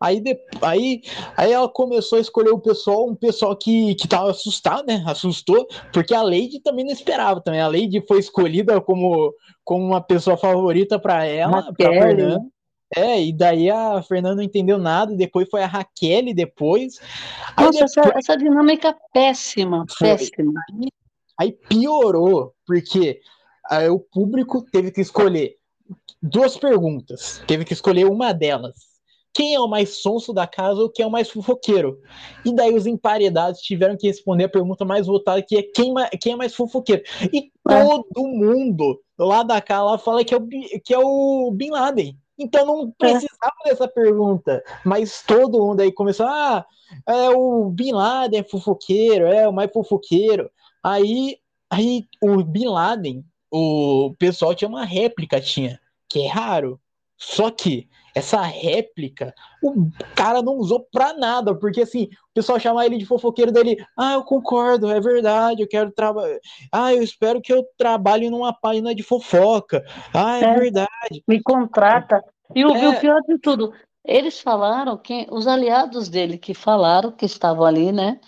Aí, 0.00 0.22
aí, 0.62 1.02
aí 1.36 1.52
ela 1.52 1.68
começou 1.68 2.18
a 2.18 2.20
escolher 2.20 2.50
o 2.50 2.60
pessoal, 2.60 3.08
um 3.08 3.16
pessoal 3.16 3.56
que, 3.56 3.96
que 3.96 4.06
tava 4.06 4.30
assustado, 4.30 4.86
né? 4.86 5.02
Assustou, 5.04 5.66
porque 5.92 6.14
a 6.14 6.22
Lady 6.22 6.60
também 6.62 6.84
não 6.84 6.92
esperava 6.92 7.40
também. 7.40 7.60
A 7.60 7.66
Lady 7.66 8.00
foi 8.06 8.20
escolhida 8.20 8.80
como, 8.80 9.34
como 9.64 9.84
uma 9.84 10.00
pessoa 10.00 10.36
favorita 10.36 11.00
para 11.00 11.24
ela, 11.24 11.72
pra 11.72 11.90
Fernanda. 11.90 12.40
É, 12.94 13.22
e 13.22 13.32
daí 13.32 13.70
a 13.70 14.02
Fernanda 14.02 14.36
não 14.36 14.42
entendeu 14.42 14.78
nada, 14.78 15.14
depois 15.14 15.48
foi 15.50 15.62
a 15.62 15.66
Raquel 15.66 16.34
depois. 16.34 16.98
Nossa, 17.56 17.70
depois... 17.72 17.96
Essa, 17.96 18.12
essa, 18.16 18.36
dinâmica 18.36 18.96
péssima, 19.12 19.84
foi. 19.90 20.08
péssima. 20.08 20.60
Aí, 20.70 20.88
aí 21.38 21.52
piorou, 21.52 22.54
porque 22.66 23.20
aí, 23.68 23.88
o 23.88 23.98
público 24.00 24.64
teve 24.72 24.90
que 24.90 25.02
escolher 25.02 25.56
duas 26.22 26.56
perguntas, 26.56 27.42
teve 27.46 27.64
que 27.64 27.74
escolher 27.74 28.06
uma 28.06 28.32
delas. 28.32 28.74
quem 29.34 29.54
é 29.54 29.60
o 29.60 29.68
mais 29.68 30.02
sonso 30.02 30.32
da 30.32 30.46
casa 30.46 30.80
ou 30.80 30.90
quem 30.90 31.04
é 31.04 31.06
o 31.06 31.10
mais 31.10 31.30
fofoqueiro. 31.30 32.00
E 32.44 32.54
daí 32.54 32.74
os 32.74 32.86
emparedados 32.86 33.60
tiveram 33.60 33.96
que 33.96 34.08
responder 34.08 34.44
a 34.44 34.48
pergunta 34.48 34.84
mais 34.84 35.06
votada, 35.06 35.42
que 35.42 35.56
é 35.56 35.62
quem, 35.62 35.94
quem 36.20 36.32
é 36.32 36.36
mais 36.36 36.54
fofoqueiro. 36.54 37.02
E 37.32 37.52
é. 37.68 37.84
todo 37.84 38.26
mundo 38.26 38.98
lá 39.18 39.42
da 39.42 39.60
casa 39.60 39.98
fala 39.98 40.24
que 40.24 40.34
é 40.34 40.36
o, 40.36 40.48
que 40.82 40.94
é 40.94 40.98
o 40.98 41.50
Bin 41.52 41.70
Laden. 41.70 42.18
Então 42.38 42.64
não 42.64 42.88
é. 42.88 42.92
precisava 42.96 43.56
é. 43.64 43.70
dessa 43.70 43.88
pergunta. 43.88 44.62
Mas 44.84 45.22
todo 45.26 45.58
mundo 45.58 45.80
aí 45.80 45.90
começou, 45.90 46.26
ah, 46.26 46.64
é 47.06 47.30
o 47.30 47.68
Bin 47.70 47.92
Laden 47.92 48.40
é 48.40 48.44
fofoqueiro, 48.44 49.26
é 49.26 49.48
o 49.48 49.52
mais 49.52 49.72
fofoqueiro. 49.72 50.50
Aí, 50.82 51.38
aí 51.68 52.06
o 52.22 52.42
Bin 52.44 52.68
Laden, 52.68 53.24
o 53.50 54.14
pessoal 54.18 54.54
tinha 54.54 54.68
uma 54.68 54.84
réplica, 54.84 55.40
tinha, 55.40 55.80
que 56.08 56.20
é 56.20 56.28
raro. 56.28 56.80
Só 57.16 57.50
que 57.50 57.88
essa 58.14 58.40
réplica, 58.42 59.34
o 59.62 59.88
cara 60.14 60.42
não 60.42 60.54
usou 60.54 60.86
pra 60.92 61.12
nada, 61.12 61.54
porque 61.54 61.82
assim, 61.82 62.04
o 62.04 62.34
pessoal 62.34 62.58
chama 62.58 62.84
ele 62.84 62.98
de 62.98 63.06
fofoqueiro 63.06 63.52
dele, 63.52 63.76
ah, 63.96 64.14
eu 64.14 64.24
concordo, 64.24 64.90
é 64.90 65.00
verdade, 65.00 65.62
eu 65.62 65.68
quero 65.68 65.90
trabalhar, 65.90 66.38
ah, 66.72 66.92
eu 66.92 67.02
espero 67.02 67.40
que 67.40 67.52
eu 67.52 67.64
trabalhe 67.76 68.30
numa 68.30 68.52
página 68.52 68.94
de 68.94 69.02
fofoca, 69.02 69.84
ah, 70.14 70.38
é, 70.38 70.44
é 70.44 70.54
verdade. 70.54 71.22
Me 71.26 71.42
contrata. 71.42 72.22
E 72.54 72.64
o, 72.64 72.74
é... 72.74 72.88
o, 72.88 73.00
pior 73.00 73.20
de 73.22 73.38
tudo, 73.38 73.72
eles 74.04 74.40
falaram, 74.40 74.96
que 74.96 75.26
os 75.30 75.46
aliados 75.46 76.08
dele 76.08 76.38
que 76.38 76.54
falaram, 76.54 77.12
que 77.12 77.26
estavam 77.26 77.64
ali, 77.64 77.92
né, 77.92 78.18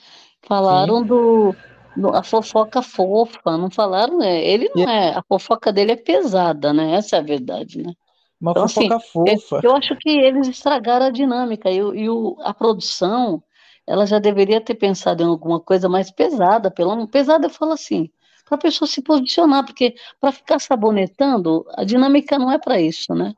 falaram 0.42 1.02
do, 1.02 1.54
do, 1.96 2.14
a 2.14 2.22
fofoca 2.22 2.82
fofa, 2.82 3.56
não 3.56 3.70
falaram, 3.70 4.18
né, 4.18 4.44
ele 4.44 4.70
não 4.74 4.88
é, 4.88 5.14
a 5.14 5.22
fofoca 5.26 5.72
dele 5.72 5.92
é 5.92 5.96
pesada, 5.96 6.72
né, 6.72 6.94
essa 6.94 7.16
é 7.16 7.18
a 7.18 7.22
verdade, 7.22 7.82
né. 7.82 7.92
Uma 8.40 8.52
então, 8.52 8.66
fofoca 8.66 8.96
assim, 8.96 9.38
fofa. 9.38 9.60
Eu 9.62 9.76
acho 9.76 9.94
que 9.96 10.08
eles 10.08 10.48
estragaram 10.48 11.06
a 11.06 11.10
dinâmica 11.10 11.70
e, 11.70 11.76
e 11.76 12.08
o, 12.08 12.36
a 12.40 12.54
produção, 12.54 13.42
ela 13.86 14.06
já 14.06 14.18
deveria 14.18 14.60
ter 14.60 14.76
pensado 14.76 15.22
em 15.22 15.26
alguma 15.26 15.60
coisa 15.60 15.88
mais 15.88 16.10
pesada, 16.10 16.70
pelo 16.70 16.94
menos 16.94 17.10
pesada 17.10 17.46
eu 17.46 17.50
falo 17.50 17.72
assim, 17.72 18.10
para 18.46 18.56
a 18.56 18.60
pessoa 18.60 18.88
se 18.88 19.02
posicionar, 19.02 19.64
porque 19.64 19.94
para 20.18 20.32
ficar 20.32 20.58
sabonetando, 20.58 21.66
a 21.74 21.84
dinâmica 21.84 22.38
não 22.38 22.50
é 22.50 22.58
para 22.58 22.80
isso, 22.80 23.14
né? 23.14 23.34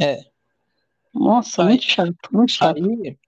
É. 0.00 0.20
Nossa, 1.12 1.62
aí, 1.62 1.68
muito 1.70 1.84
chato, 1.84 2.14
muito 2.30 2.52
chato. 2.52 2.76
Aí, 2.76 3.18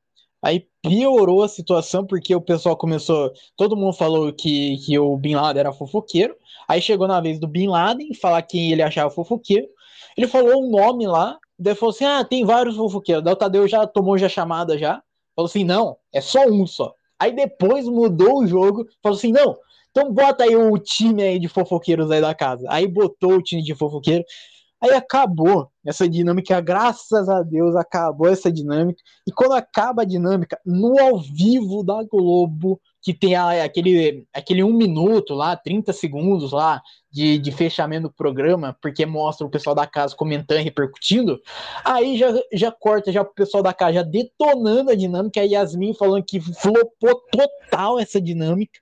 aí 0.43 0.67
piorou 0.83 1.43
a 1.43 1.49
situação 1.49 2.07
porque 2.07 2.35
o 2.35 2.41
pessoal 2.41 2.77
começou, 2.77 3.33
todo 3.57 3.77
mundo 3.77 3.95
falou 3.95 4.33
que, 4.33 4.77
que 4.87 4.99
o 4.99 5.17
Bin 5.17 5.35
Laden 5.35 5.61
era 5.61 5.73
fofoqueiro, 5.73 6.37
aí 6.69 6.81
chegou 6.81 7.09
na 7.09 7.21
vez 7.21 7.41
do 7.41 7.49
Bin 7.49 7.67
Laden 7.67 8.15
falar 8.15 8.43
quem 8.43 8.71
ele 8.71 8.83
achava 8.83 9.11
fofoqueiro, 9.11 9.67
ele 10.19 10.27
falou 10.27 10.65
um 10.65 10.69
nome 10.69 11.07
lá, 11.07 11.39
daí 11.57 11.77
falou 11.77 11.95
assim: 11.95 12.05
ah, 12.05 12.25
tem 12.25 12.45
vários 12.45 12.75
fofoqueiros. 12.75 13.23
Daí 13.23 13.33
o 13.33 13.37
Tadeu 13.37 13.69
já 13.69 13.87
tomou 13.87 14.19
já 14.19 14.29
chamada 14.29 14.77
já. 14.77 15.01
Falou 15.37 15.49
assim: 15.49 15.63
não, 15.63 15.97
é 16.13 16.21
só 16.21 16.45
um 16.45 16.67
só. 16.67 16.93
Aí 17.17 17.33
depois 17.33 17.87
mudou 17.87 18.41
o 18.41 18.47
jogo, 18.47 18.85
falou 19.01 19.17
assim: 19.17 19.31
não, 19.31 19.57
então 19.93 20.13
bota 20.13 20.43
aí 20.43 20.57
o 20.57 20.77
time 20.77 21.23
aí 21.23 21.39
de 21.39 21.47
fofoqueiros 21.47 22.11
aí 22.11 22.21
da 22.21 22.35
casa. 22.35 22.67
Aí 22.69 22.89
botou 22.89 23.35
o 23.35 23.43
time 23.43 23.63
de 23.63 23.77
fofoqueiro. 23.77 24.25
Aí 24.81 24.93
acabou 24.93 25.71
essa 25.85 26.09
dinâmica, 26.09 26.61
graças 26.61 27.29
a 27.29 27.43
Deus 27.43 27.75
acabou 27.75 28.29
essa 28.29 28.51
dinâmica. 28.51 29.03
E 29.27 29.33
quando 29.33 29.53
acaba 29.53 30.03
a 30.03 30.05
dinâmica, 30.05 30.59
no 30.65 31.01
ao 31.01 31.19
vivo 31.19 31.83
da 31.83 32.03
Globo, 32.05 32.81
que 33.03 33.15
tem 33.15 33.35
aquele, 33.35 34.27
aquele 34.33 34.63
um 34.63 34.73
minuto 34.73 35.35
lá, 35.35 35.57
30 35.57 35.93
segundos 35.93 36.53
lá 36.53 36.83
de, 37.11 37.39
de 37.39 37.51
fechamento 37.51 38.09
do 38.09 38.15
programa, 38.15 38.77
porque 38.81 39.07
mostra 39.07 39.47
o 39.47 39.51
pessoal 39.51 39.75
da 39.75 39.87
casa 39.87 40.15
comentando 40.15 40.61
e 40.61 40.65
repercutindo, 40.65 41.41
aí 41.85 42.19
já, 42.19 42.29
já 42.53 42.71
corta 42.71 43.11
já 43.11 43.23
o 43.23 43.35
pessoal 43.35 43.63
da 43.63 43.73
casa 43.73 43.95
já 43.95 44.03
detonando 44.03 44.91
a 44.91 44.95
dinâmica, 44.95 45.41
a 45.41 45.45
Yasmin 45.45 45.95
falando 45.95 46.25
que 46.25 46.41
flopou 46.41 47.23
total 47.33 47.99
essa 47.99 48.21
dinâmica, 48.21 48.79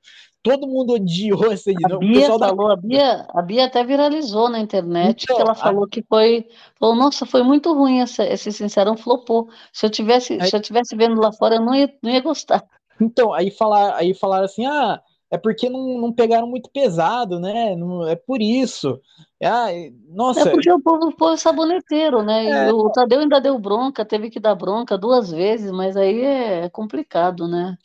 todo 0.47 0.69
mundo 0.69 0.93
odiou 0.95 1.51
essa 1.53 1.75
dinâmica. 1.75 1.97
A 1.97 1.99
Bia 1.99 2.27
falou, 2.27 2.69
da... 2.69 2.73
a, 2.73 2.77
Bia, 2.77 3.27
a 3.31 3.43
Bia 3.43 3.65
até 3.65 3.85
viralizou 3.85 4.49
na 4.49 4.61
internet, 4.61 5.25
então, 5.25 5.37
que 5.37 5.43
ela 5.43 5.55
falou 5.55 5.85
a... 5.85 5.89
que 5.89 6.05
foi, 6.09 6.47
falou, 6.79 6.95
nossa, 6.95 7.27
foi 7.27 7.43
muito 7.43 7.75
ruim 7.75 8.01
essa, 8.01 8.25
esse 8.25 8.53
Sincerão, 8.53 8.97
flopou. 8.97 9.49
Se 9.73 9.85
eu 9.85 9.91
tivesse, 9.91 10.35
aí... 10.35 10.49
se 10.49 10.57
eu 10.57 10.61
tivesse 10.61 10.95
vendo 10.95 11.21
lá 11.21 11.33
fora, 11.33 11.57
eu 11.57 11.61
não 11.61 11.75
ia, 11.75 11.93
não 12.01 12.13
ia 12.13 12.21
gostar. 12.21 12.65
Então, 13.01 13.33
aí 13.33 13.51
falar, 13.51 13.97
aí 13.97 14.15
falaram 14.15 14.45
assim, 14.45 14.65
ah, 14.65 15.03
é 15.31 15.37
porque 15.37 15.69
não, 15.69 15.99
não 15.99 16.13
pegaram 16.13 16.47
muito 16.47 16.71
pesado, 16.71 17.41
né? 17.41 17.75
Não, 17.75 18.07
é 18.07 18.15
por 18.15 18.41
isso. 18.41 19.01
Ah, 19.43 19.67
nossa. 20.09 20.49
É 20.49 20.53
porque 20.53 20.71
o 20.71 20.81
povo 20.81 21.13
foi 21.19 21.37
saboneteiro, 21.37 22.23
né? 22.23 22.69
É, 22.69 22.73
o 22.73 22.89
Tadeu 22.91 23.21
ainda 23.21 23.41
deu 23.41 23.59
bronca, 23.59 24.05
teve 24.05 24.31
que 24.31 24.39
dar 24.39 24.55
bronca 24.55 24.97
duas 24.97 25.31
vezes, 25.31 25.71
mas 25.73 25.97
aí 25.97 26.23
é 26.23 26.71
complicado, 26.71 27.49
né? 27.49 27.77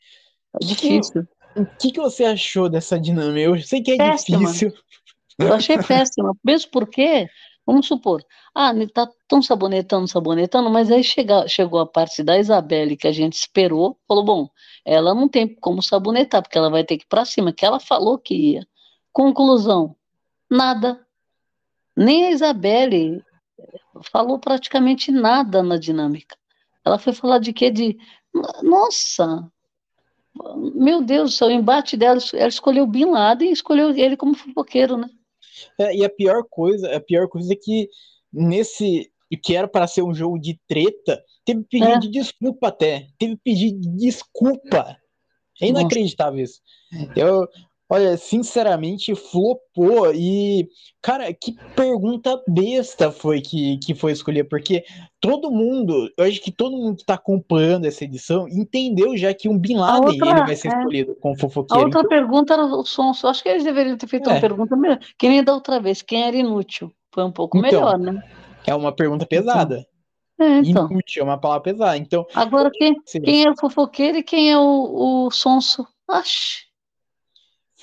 É 0.61 0.65
difícil. 0.65 1.27
O 1.55 1.65
que, 1.65 1.91
que 1.91 1.99
você 1.99 2.23
achou 2.25 2.69
dessa 2.69 2.99
dinâmica? 2.99 3.39
Eu 3.41 3.61
sei 3.61 3.81
que 3.81 3.91
é 3.91 3.97
péssima. 3.97 4.39
difícil. 4.39 4.73
Eu 5.37 5.53
achei 5.53 5.77
péssima, 5.77 6.33
mesmo 6.43 6.69
porque 6.71 7.27
Vamos 7.65 7.87
supor, 7.87 8.25
ah, 8.55 8.73
tá 8.93 9.07
tão 9.27 9.41
sabonetando, 9.41 10.07
sabonetando, 10.07 10.69
mas 10.69 10.91
aí 10.91 11.03
chega, 11.03 11.47
chegou 11.47 11.79
a 11.79 11.85
parte 11.85 12.23
da 12.23 12.37
Isabelle 12.37 12.97
que 12.97 13.07
a 13.07 13.11
gente 13.11 13.33
esperou, 13.33 13.99
falou, 14.07 14.25
bom, 14.25 14.49
ela 14.83 15.13
não 15.13 15.29
tem 15.29 15.47
como 15.55 15.81
sabonetar, 15.81 16.41
porque 16.41 16.57
ela 16.57 16.69
vai 16.69 16.83
ter 16.83 16.97
que 16.97 17.03
ir 17.05 17.07
para 17.07 17.23
cima, 17.23 17.53
que 17.53 17.65
ela 17.65 17.79
falou 17.79 18.17
que 18.17 18.33
ia. 18.35 18.67
Conclusão, 19.13 19.95
nada. 20.49 20.99
Nem 21.95 22.25
a 22.25 22.31
Isabelle 22.31 23.23
falou 24.11 24.39
praticamente 24.39 25.11
nada 25.11 25.61
na 25.61 25.77
dinâmica. 25.77 26.35
Ela 26.83 26.97
foi 26.97 27.13
falar 27.13 27.37
de 27.37 27.53
quê? 27.53 27.69
De, 27.69 27.95
nossa, 28.63 29.47
meu 30.75 31.01
Deus, 31.01 31.39
o 31.41 31.49
embate 31.49 31.97
dela, 31.97 32.19
ela 32.33 32.47
escolheu 32.47 32.87
Bin 32.87 33.05
Laden 33.05 33.49
e 33.49 33.53
escolheu 33.53 33.89
ele 33.95 34.15
como 34.15 34.35
fofoqueiro, 34.35 34.97
né? 34.97 35.09
É, 35.77 35.95
e 35.95 36.05
a 36.05 36.09
pior 36.09 36.43
coisa, 36.49 36.95
a 36.95 36.99
pior 36.99 37.27
coisa 37.27 37.53
é 37.53 37.55
que 37.55 37.89
nesse 38.31 39.11
que 39.43 39.55
era 39.55 39.67
para 39.67 39.87
ser 39.87 40.01
um 40.01 40.13
jogo 40.13 40.37
de 40.37 40.59
treta, 40.67 41.23
teve 41.45 41.63
pedido 41.63 41.91
é. 41.93 41.99
de 41.99 42.09
desculpa 42.09 42.67
até. 42.67 43.07
Teve 43.17 43.37
pedido 43.37 43.79
de 43.79 43.89
desculpa. 43.95 44.97
É 45.61 45.67
inacreditável 45.67 46.43
isso. 46.43 46.59
Eu, 47.15 47.47
olha, 47.91 48.15
sinceramente, 48.15 49.13
flopou. 49.13 50.13
E, 50.15 50.69
cara, 51.01 51.33
que 51.33 51.53
pergunta 51.75 52.41
besta 52.47 53.11
foi 53.11 53.41
que, 53.41 53.77
que 53.79 53.93
foi 53.93 54.13
escolher, 54.13 54.45
porque 54.45 54.85
todo 55.19 55.51
mundo, 55.51 56.09
eu 56.17 56.23
acho 56.23 56.41
que 56.41 56.53
todo 56.53 56.77
mundo 56.77 56.95
que 56.95 57.05
tá 57.05 57.15
acompanhando 57.15 57.85
essa 57.85 58.05
edição 58.05 58.47
entendeu 58.47 59.17
já 59.17 59.33
que 59.33 59.49
um 59.49 59.59
Bin 59.59 59.75
Laden 59.75 60.05
outra, 60.05 60.29
ele 60.29 60.45
vai 60.45 60.55
ser 60.55 60.69
é, 60.69 60.77
escolhido 60.77 61.17
como 61.19 61.37
fofoqueiro. 61.37 61.81
A 61.81 61.85
outra 61.85 61.99
então... 61.99 62.09
pergunta 62.09 62.53
era 62.53 62.63
o 62.63 62.85
Sonso. 62.85 63.27
Acho 63.27 63.43
que 63.43 63.49
eles 63.49 63.65
deveriam 63.65 63.97
ter 63.97 64.07
feito 64.07 64.29
é. 64.29 64.33
uma 64.33 64.39
pergunta 64.39 64.77
melhor. 64.77 64.99
Que 65.17 65.27
nem 65.27 65.43
da 65.43 65.53
outra 65.53 65.81
vez, 65.81 66.01
quem 66.01 66.23
era 66.23 66.37
inútil? 66.37 66.93
Foi 67.13 67.25
um 67.25 67.31
pouco 67.31 67.57
então, 67.57 67.71
melhor, 67.71 67.99
né? 67.99 68.23
É 68.65 68.73
uma 68.73 68.93
pergunta 68.93 69.25
pesada. 69.25 69.85
É, 70.39 70.59
então. 70.59 70.89
Inútil, 70.89 71.23
é 71.23 71.25
uma 71.25 71.37
palavra 71.37 71.63
pesada. 71.63 71.97
Então, 71.97 72.25
Agora, 72.33 72.71
quem, 72.71 72.95
quem 73.21 73.43
é 73.43 73.51
o 73.51 73.57
fofoqueiro 73.59 74.19
e 74.19 74.23
quem 74.23 74.49
é 74.49 74.57
o, 74.57 75.25
o 75.25 75.31
sonso? 75.31 75.85
Acho. 76.07 76.70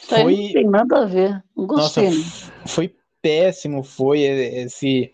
Foi... 0.03 0.37
Não 0.37 0.53
tem 0.53 0.67
nada 0.67 0.99
a 0.99 1.05
ver. 1.07 1.45
Não 1.57 1.67
gostei. 1.67 2.11
Nossa, 2.11 2.53
foi 2.67 2.95
péssimo, 3.21 3.83
foi 3.83 4.21
esse, 4.21 5.13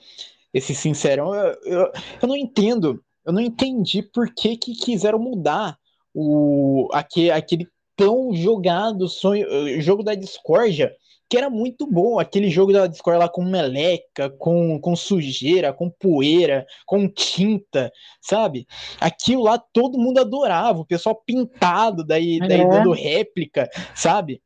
esse 0.52 0.74
sincerão. 0.74 1.34
Eu, 1.34 1.56
eu, 1.64 1.92
eu, 2.22 2.28
não 2.28 2.36
entendo. 2.36 3.02
Eu 3.24 3.32
não 3.32 3.40
entendi 3.40 4.02
por 4.02 4.32
que, 4.34 4.56
que 4.56 4.74
quiseram 4.74 5.18
mudar 5.18 5.78
o, 6.12 6.88
aquele, 6.92 7.30
aquele 7.30 7.68
tão 7.96 8.34
jogado 8.34 9.08
sonho, 9.08 9.46
jogo 9.80 10.02
da 10.02 10.14
discórdia 10.14 10.94
que 11.28 11.38
era 11.38 11.50
muito 11.50 11.86
bom. 11.86 12.18
Aquele 12.18 12.50
jogo 12.50 12.72
da 12.72 12.86
Discord 12.86 13.18
lá 13.18 13.28
com 13.28 13.42
meleca, 13.42 14.30
com, 14.30 14.78
com 14.78 14.94
sujeira, 14.94 15.72
com 15.72 15.90
poeira, 15.90 16.66
com 16.86 17.08
tinta, 17.08 17.90
sabe? 18.20 18.66
Aquilo 19.00 19.42
lá 19.42 19.58
todo 19.58 19.98
mundo 19.98 20.20
adorava, 20.20 20.80
o 20.80 20.86
pessoal 20.86 21.20
pintado, 21.26 22.04
daí, 22.04 22.38
é. 22.40 22.46
daí 22.46 22.68
dando 22.68 22.92
réplica, 22.92 23.68
sabe? 23.94 24.40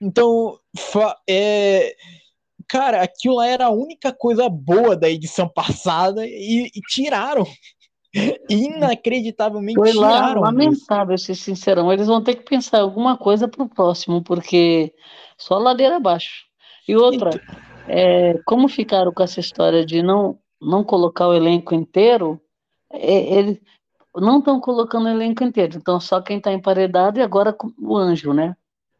Então, 0.00 0.58
é, 1.28 1.94
cara, 2.66 3.02
aquilo 3.02 3.36
lá 3.36 3.46
era 3.46 3.66
a 3.66 3.70
única 3.70 4.12
coisa 4.12 4.48
boa 4.48 4.96
da 4.96 5.10
edição 5.10 5.48
passada 5.52 6.26
e, 6.26 6.70
e 6.74 6.80
tiraram. 6.88 7.44
Inacreditavelmente 8.48 9.78
Foi 9.78 9.92
lá, 9.92 10.34
lamentável, 10.34 11.16
ser 11.18 11.34
sincerão. 11.34 11.92
Eles 11.92 12.06
vão 12.06 12.22
ter 12.22 12.36
que 12.36 12.42
pensar 12.42 12.80
alguma 12.80 13.16
coisa 13.16 13.46
para 13.46 13.62
o 13.62 13.68
próximo, 13.68 14.22
porque 14.22 14.92
só 15.36 15.58
ladeira 15.58 15.96
abaixo. 15.96 16.44
E 16.88 16.96
outra, 16.96 17.30
então... 17.30 17.56
é, 17.86 18.34
como 18.44 18.68
ficaram 18.68 19.12
com 19.12 19.22
essa 19.22 19.38
história 19.38 19.84
de 19.84 20.02
não, 20.02 20.38
não 20.60 20.82
colocar 20.82 21.28
o 21.28 21.34
elenco 21.34 21.74
inteiro, 21.74 22.40
é, 22.92 23.38
eles 23.38 23.60
não 24.16 24.40
estão 24.40 24.60
colocando 24.60 25.04
o 25.06 25.10
elenco 25.10 25.44
inteiro, 25.44 25.78
então 25.78 26.00
só 26.00 26.20
quem 26.20 26.38
está 26.38 26.52
emparedado 26.52 27.20
e 27.20 27.22
agora 27.22 27.56
o 27.78 27.96
anjo, 27.96 28.32
né? 28.32 28.56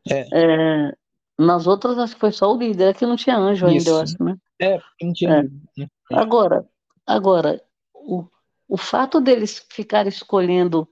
É. 0.09 0.27
É, 0.33 0.93
nas 1.39 1.67
outras, 1.67 1.99
acho 1.99 2.15
que 2.15 2.21
foi 2.21 2.33
só 2.33 2.53
o 2.53 2.59
líder, 2.59 2.91
é 2.91 2.95
que 2.95 3.07
não 3.07 3.17
tinha 3.17 3.37
anjo 3.37 3.67
Isso. 3.69 3.89
ainda, 3.89 3.91
eu 3.91 4.01
acho, 4.01 4.25
né? 4.25 4.37
É, 4.61 4.79
não 5.03 5.13
tinha. 5.13 5.51
É. 5.79 5.87
Agora, 6.15 6.67
agora 7.07 7.63
o, 7.95 8.27
o 8.69 8.77
fato 8.77 9.21
deles 9.21 9.65
ficarem 9.71 10.09
escolhendo 10.09 10.89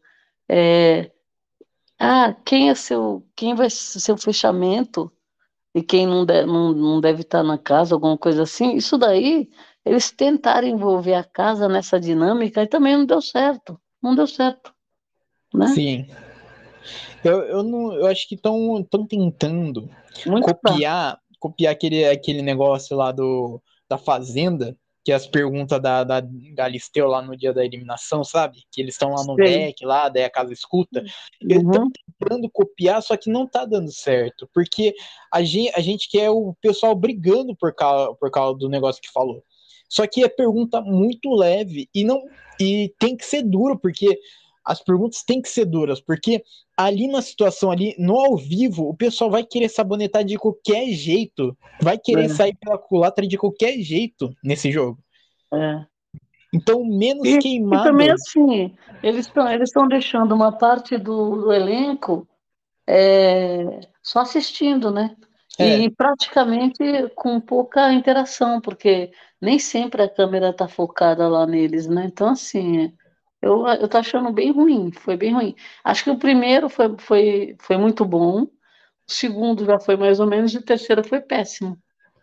é, 0.49 1.11
ah, 1.99 2.35
quem 2.45 2.71
é 2.71 2.75
seu, 2.75 3.27
quem 3.37 3.55
vai 3.55 3.69
ser 3.69 4.01
seu 4.01 4.17
fechamento 4.17 5.13
e 5.75 5.83
quem 5.83 6.07
não, 6.07 6.25
de, 6.25 6.47
não, 6.47 6.73
não 6.73 7.01
deve 7.01 7.23
estar 7.23 7.43
na 7.43 7.59
casa, 7.59 7.95
alguma 7.95 8.17
coisa 8.17 8.43
assim, 8.45 8.75
isso 8.75 8.97
daí, 8.97 9.51
eles 9.85 10.11
tentaram 10.11 10.67
envolver 10.67 11.15
a 11.15 11.25
casa 11.25 11.69
nessa 11.69 12.01
dinâmica 12.01 12.63
e 12.63 12.67
também 12.67 12.97
não 12.97 13.05
deu 13.05 13.21
certo, 13.21 13.79
não 14.03 14.15
deu 14.15 14.27
certo, 14.27 14.73
né? 15.53 15.67
Sim. 15.69 16.07
Eu, 17.25 17.41
eu, 17.43 17.63
não, 17.63 17.93
eu 17.95 18.07
acho 18.07 18.29
que 18.29 18.35
estão 18.35 18.87
tentando 19.09 19.89
Muito 20.27 20.45
copiar, 20.45 21.19
copiar 21.39 21.73
aquele, 21.73 22.05
aquele 22.05 22.43
negócio 22.43 22.97
lá 22.97 23.13
do, 23.13 23.61
da 23.89 23.99
Fazenda, 23.99 24.77
que 25.05 25.13
as 25.13 25.27
perguntas 25.27 25.81
da, 25.81 26.05
da 26.05 26.21
Galisteu 26.53 27.09
lá 27.09 27.23
no 27.23 27.37
dia 27.37 27.53
da 27.53 27.65
eliminação, 27.65 28.23
sabe? 28.23 28.59
Que 28.71 28.83
eles 28.83 28.95
estão 28.95 29.11
lá 29.11 29.25
no 29.25 29.37
Sim. 29.37 29.43
deck, 29.43 29.85
lá, 29.85 30.09
daí 30.09 30.25
a 30.25 30.31
casa 30.31 30.53
escuta. 30.53 31.03
Eles 31.41 31.63
estão 31.63 31.85
uhum. 31.85 31.93
tentando 32.21 32.51
copiar, 32.51 33.03
só 33.03 33.17
que 33.17 33.31
não 33.31 33.47
tá 33.47 33.65
dando 33.65 33.91
certo. 33.91 34.49
Porque 34.53 34.95
a 35.33 35.43
gente, 35.43 35.73
a 35.75 35.81
gente 35.81 36.11
quer 36.11 36.29
o 36.31 36.55
pessoal 36.61 36.95
brigando 36.95 37.57
por 37.57 37.75
causa, 37.75 38.15
por 38.17 38.31
causa 38.31 38.59
do 38.59 38.69
negócio 38.69 39.01
que 39.01 39.11
falou. 39.11 39.43
Só 39.89 40.07
que 40.07 40.23
é 40.23 40.29
pergunta 40.29 40.81
muito 40.83 41.35
leve 41.35 41.89
e 41.95 42.05
não 42.05 42.23
e 42.61 42.93
tem 42.99 43.17
que 43.17 43.25
ser 43.25 43.43
duro, 43.43 43.79
porque 43.79 44.19
as 44.69 44.85
perguntas 44.85 45.23
têm 45.23 45.41
que 45.41 45.49
ser 45.49 45.65
duras, 45.65 45.99
porque 45.99 46.45
ali 46.77 47.09
na 47.09 47.23
situação 47.23 47.71
ali, 47.71 47.95
no 47.99 48.21
ao 48.21 48.37
vivo, 48.37 48.87
o 48.87 48.95
pessoal 48.95 49.31
vai 49.31 49.43
querer 49.43 49.71
sabonetar 49.71 50.23
de 50.23 50.37
qualquer 50.37 50.89
jeito. 50.91 51.57
Vai 51.81 51.97
querer 51.97 52.27
é. 52.27 52.29
sair 52.29 52.55
pela 52.61 52.77
culatra 52.77 53.27
de 53.27 53.39
qualquer 53.39 53.79
jeito 53.79 54.31
nesse 54.45 54.71
jogo. 54.71 54.99
É. 55.55 55.87
Então, 56.53 56.85
menos 56.85 57.27
e, 57.27 57.39
queimado. 57.39 57.83
E 57.83 57.91
também 57.91 58.11
assim, 58.11 58.77
eles 59.03 59.27
estão 59.27 59.51
eles 59.51 59.71
deixando 59.89 60.35
uma 60.35 60.53
parte 60.53 60.99
do, 60.99 61.45
do 61.45 61.53
elenco 61.53 62.29
é, 62.87 63.81
só 64.03 64.21
assistindo, 64.21 64.91
né? 64.91 65.17
É. 65.59 65.79
E 65.79 65.91
praticamente 65.91 66.79
com 67.17 67.41
pouca 67.41 67.91
interação, 67.93 68.61
porque 68.61 69.11
nem 69.41 69.59
sempre 69.59 70.03
a 70.03 70.09
câmera 70.09 70.51
está 70.51 70.69
focada 70.69 71.27
lá 71.27 71.47
neles, 71.47 71.87
né? 71.87 72.05
Então, 72.07 72.29
assim, 72.29 72.93
eu, 73.41 73.67
eu 73.67 73.89
tô 73.89 73.99
achando 73.99 74.33
bem 74.33 74.53
ruim, 74.53 74.91
foi 74.93 75.17
bem 75.17 75.33
ruim. 75.33 75.55
Acho 75.85 76.05
que 76.05 76.11
o 76.11 76.19
primeiro 76.19 76.69
foi, 76.69 76.95
foi, 76.99 77.57
foi 77.61 77.77
muito 77.77 78.05
bom, 78.05 78.43
o 78.43 78.49
segundo 79.07 79.65
já 79.65 79.79
foi 79.79 79.97
mais 79.97 80.21
ou 80.21 80.27
menos, 80.27 80.53
e 80.53 80.59
o 80.59 80.65
terceiro 80.65 81.03
foi 81.05 81.21
péssimo. 81.21 81.79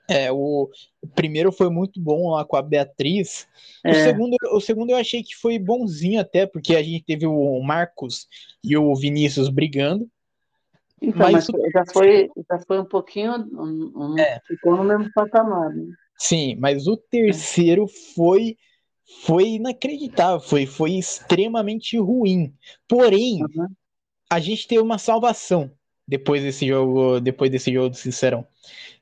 É, 0.07 0.31
o, 0.31 0.69
o 1.01 1.07
primeiro 1.07 1.51
foi 1.51 1.69
muito 1.69 1.99
bom 1.99 2.31
lá 2.31 2.45
com 2.45 2.55
a 2.55 2.61
Beatriz. 2.61 3.47
É. 3.83 3.89
O, 3.89 3.93
segundo, 3.95 4.37
o 4.51 4.61
segundo 4.61 4.89
eu 4.91 4.97
achei 4.97 5.23
que 5.23 5.35
foi 5.35 5.57
bonzinho 5.57 6.21
até, 6.21 6.45
porque 6.45 6.75
a 6.75 6.83
gente 6.83 7.03
teve 7.03 7.25
o 7.25 7.59
Marcos 7.61 8.27
e 8.63 8.77
o 8.77 8.95
Vinícius 8.95 9.49
brigando. 9.49 10.07
Então, 11.01 11.31
mas, 11.31 11.47
mas 11.49 11.71
já, 11.71 11.83
foi, 11.91 12.29
já 12.49 12.59
foi 12.59 12.79
um 12.79 12.85
pouquinho. 12.85 13.33
Um, 13.33 13.91
um, 13.95 14.19
é. 14.19 14.39
Ficou 14.45 14.77
no 14.77 14.83
mesmo 14.83 15.11
patamar. 15.13 15.69
Né? 15.73 15.87
Sim, 16.17 16.55
mas 16.59 16.87
o 16.87 16.95
terceiro 16.95 17.87
foi 18.15 18.57
foi 19.25 19.49
inacreditável, 19.55 20.39
foi, 20.39 20.65
foi 20.65 20.93
extremamente 20.93 21.97
ruim. 21.97 22.53
Porém, 22.87 23.43
uhum. 23.43 23.67
a 24.29 24.39
gente 24.39 24.67
teve 24.67 24.81
uma 24.81 24.97
salvação 24.97 25.71
depois 26.07 26.43
desse 26.43 26.67
jogo, 26.67 27.19
depois 27.19 27.49
desse 27.51 27.73
jogo 27.73 27.89
do 27.89 27.95
Sincerão. 27.95 28.45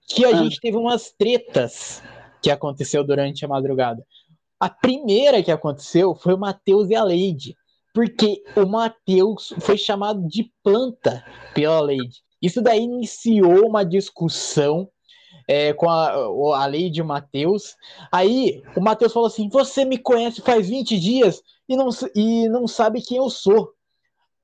Que 0.07 0.25
a 0.25 0.29
uhum. 0.29 0.43
gente 0.43 0.59
teve 0.59 0.77
umas 0.77 1.11
tretas 1.11 2.01
que 2.41 2.51
aconteceu 2.51 3.03
durante 3.03 3.45
a 3.45 3.47
madrugada. 3.47 4.05
A 4.59 4.69
primeira 4.69 5.41
que 5.41 5.51
aconteceu 5.51 6.15
foi 6.15 6.33
o 6.33 6.39
Matheus 6.39 6.89
e 6.89 6.95
a 6.95 7.03
Leide. 7.03 7.55
Porque 7.93 8.41
o 8.55 8.65
Matheus 8.65 9.53
foi 9.59 9.77
chamado 9.77 10.27
de 10.27 10.51
planta 10.63 11.23
pela 11.53 11.79
Leide. 11.79 12.21
Isso 12.41 12.61
daí 12.61 12.81
iniciou 12.81 13.67
uma 13.67 13.85
discussão 13.85 14.89
é, 15.47 15.73
com 15.73 15.89
a, 15.89 16.13
a 16.61 16.65
lei 16.65 16.89
de 16.89 17.03
Mateus. 17.03 17.75
Aí 18.11 18.61
o 18.75 18.81
Mateus 18.81 19.13
falou 19.13 19.27
assim: 19.27 19.49
Você 19.49 19.85
me 19.85 19.97
conhece 19.97 20.41
faz 20.41 20.69
20 20.69 20.99
dias 20.99 21.41
e 21.67 21.75
não, 21.75 21.89
e 22.15 22.47
não 22.49 22.67
sabe 22.67 23.01
quem 23.01 23.17
eu 23.17 23.29
sou. 23.29 23.71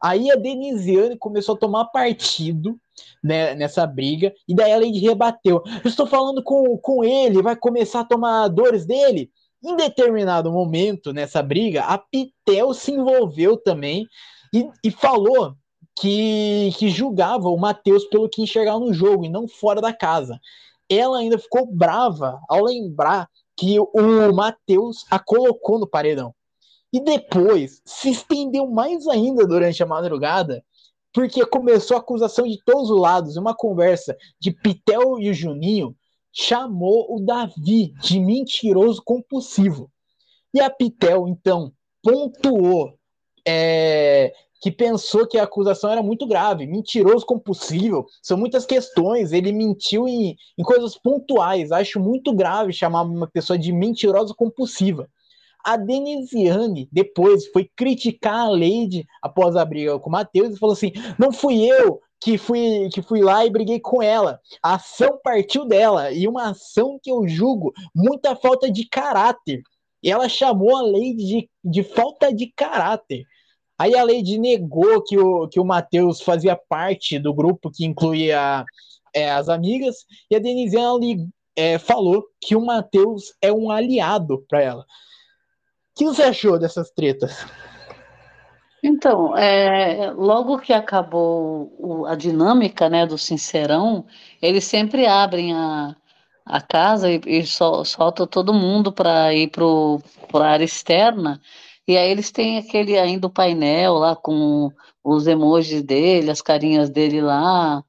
Aí 0.01 0.31
a 0.31 0.35
Denisiane 0.35 1.17
começou 1.17 1.55
a 1.55 1.57
tomar 1.57 1.85
partido 1.85 2.79
né, 3.23 3.53
nessa 3.53 3.85
briga, 3.85 4.33
e 4.47 4.55
daí 4.55 4.71
a 4.71 4.77
Lady 4.77 4.99
rebateu. 4.99 5.61
Eu 5.83 5.89
estou 5.89 6.07
falando 6.07 6.41
com, 6.41 6.77
com 6.77 7.03
ele, 7.03 7.41
vai 7.41 7.55
começar 7.55 8.01
a 8.01 8.05
tomar 8.05 8.47
dores 8.47 8.85
dele. 8.85 9.29
Em 9.61 9.75
determinado 9.75 10.51
momento 10.51 11.11
nessa 11.11 11.43
briga, 11.43 11.83
a 11.83 11.97
Pitel 11.97 12.73
se 12.73 12.93
envolveu 12.93 13.57
também 13.57 14.07
e, 14.53 14.69
e 14.81 14.89
falou 14.89 15.53
que, 15.99 16.69
que 16.77 16.89
julgava 16.89 17.49
o 17.49 17.57
Matheus 17.57 18.05
pelo 18.05 18.29
que 18.29 18.41
enxergava 18.41 18.79
no 18.79 18.93
jogo 18.93 19.25
e 19.25 19.29
não 19.29 19.49
fora 19.49 19.81
da 19.81 19.91
casa 19.91 20.39
ela 20.89 21.19
ainda 21.19 21.37
ficou 21.37 21.65
brava 21.65 22.39
ao 22.49 22.63
lembrar 22.63 23.29
que 23.55 23.77
o 23.79 24.33
Matheus 24.33 25.05
a 25.11 25.19
colocou 25.19 25.79
no 25.79 25.87
paredão. 25.87 26.33
E 26.91 26.99
depois 26.99 27.81
se 27.85 28.09
estendeu 28.09 28.67
mais 28.67 29.07
ainda 29.07 29.45
durante 29.45 29.83
a 29.83 29.85
madrugada, 29.85 30.63
porque 31.13 31.45
começou 31.45 31.97
a 31.97 31.99
acusação 31.99 32.47
de 32.47 32.57
todos 32.63 32.89
os 32.89 32.99
lados, 32.99 33.37
uma 33.37 33.53
conversa 33.53 34.15
de 34.39 34.51
Pitel 34.51 35.19
e 35.19 35.29
o 35.29 35.33
Juninho 35.33 35.95
chamou 36.31 37.15
o 37.15 37.19
Davi 37.19 37.93
de 38.01 38.19
mentiroso 38.19 39.01
compulsivo. 39.03 39.91
E 40.53 40.59
a 40.59 40.69
Pitel, 40.69 41.27
então, 41.27 41.71
pontuou 42.01 42.93
é, 43.47 44.33
que 44.61 44.71
pensou 44.71 45.27
que 45.27 45.37
a 45.37 45.43
acusação 45.43 45.89
era 45.89 46.03
muito 46.03 46.27
grave, 46.27 46.67
mentiroso 46.67 47.25
compulsivo, 47.25 48.05
são 48.21 48.37
muitas 48.37 48.65
questões, 48.65 49.31
ele 49.31 49.51
mentiu 49.51 50.07
em, 50.07 50.35
em 50.57 50.63
coisas 50.63 50.97
pontuais, 50.97 51.71
acho 51.71 51.99
muito 51.99 52.33
grave 52.33 52.73
chamar 52.73 53.03
uma 53.03 53.27
pessoa 53.27 53.57
de 53.57 53.71
mentirosa 53.71 54.33
compulsiva. 54.35 55.09
A 55.63 55.77
Denisiane 55.77 56.87
depois 56.91 57.47
foi 57.47 57.69
criticar 57.75 58.47
a 58.47 58.49
Leide 58.49 59.05
após 59.21 59.55
a 59.55 59.65
briga 59.65 59.99
com 59.99 60.09
o 60.09 60.11
Matheus 60.11 60.55
e 60.55 60.59
falou 60.59 60.73
assim: 60.73 60.93
não 61.17 61.33
fui 61.33 61.65
eu 61.65 61.99
que 62.21 62.37
fui, 62.37 62.89
que 62.93 63.01
fui 63.01 63.21
lá 63.21 63.45
e 63.45 63.49
briguei 63.49 63.79
com 63.79 64.01
ela. 64.01 64.39
A 64.63 64.75
ação 64.75 65.19
partiu 65.23 65.65
dela, 65.65 66.11
e 66.11 66.27
uma 66.27 66.49
ação 66.49 66.99
que 67.01 67.11
eu 67.11 67.27
julgo 67.27 67.73
muita 67.95 68.35
falta 68.35 68.69
de 68.71 68.87
caráter. 68.87 69.61
E 70.01 70.09
ela 70.09 70.29
chamou 70.29 70.75
a 70.77 70.81
Leide 70.81 71.25
de, 71.25 71.49
de 71.63 71.83
falta 71.83 72.33
de 72.33 72.51
caráter. 72.55 73.25
Aí 73.79 73.95
a 73.95 74.03
Lady 74.03 74.37
negou 74.37 75.01
que 75.01 75.17
o, 75.17 75.47
que 75.47 75.57
o 75.57 75.63
Matheus 75.63 76.21
fazia 76.21 76.53
parte 76.55 77.17
do 77.17 77.33
grupo 77.33 77.71
que 77.71 77.85
incluía 77.85 78.65
é, 79.15 79.31
as 79.31 79.47
amigas, 79.47 80.05
e 80.29 80.35
a 80.35 80.39
Denisiane 80.39 81.29
é, 81.55 81.79
falou 81.79 82.25
que 82.41 82.57
o 82.57 82.65
Matheus 82.65 83.33
é 83.41 83.53
um 83.53 83.71
aliado 83.71 84.45
para 84.49 84.61
ela. 84.61 84.81
O 84.81 84.85
que 85.97 86.05
você 86.05 86.23
achou 86.23 86.59
dessas 86.59 86.91
tretas? 86.91 87.45
Então, 88.83 89.35
é, 89.35 90.11
logo 90.11 90.59
que 90.59 90.71
acabou 90.73 91.73
o, 91.77 92.05
a 92.05 92.15
dinâmica 92.15 92.89
né, 92.89 93.05
do 93.05 93.17
Sincerão, 93.17 94.05
eles 94.41 94.63
sempre 94.63 95.05
abrem 95.05 95.53
a, 95.53 95.95
a 96.45 96.61
casa 96.61 97.11
e, 97.11 97.21
e 97.25 97.45
sol, 97.45 97.83
soltam 97.83 98.25
todo 98.25 98.53
mundo 98.53 98.91
para 98.91 99.33
ir 99.33 99.49
para 99.49 100.45
a 100.45 100.51
área 100.51 100.65
externa. 100.65 101.41
E 101.89 101.97
aí 101.97 102.11
eles 102.11 102.31
têm 102.31 102.59
aquele 102.59 102.99
ainda 102.99 103.25
o 103.25 103.31
painel 103.31 103.95
lá 103.95 104.15
com 104.15 104.71
os 105.03 105.25
emojis 105.25 105.81
dele, 105.81 106.29
as 106.29 106.39
carinhas 106.39 106.87
dele 106.87 107.19
lá. 107.19 107.83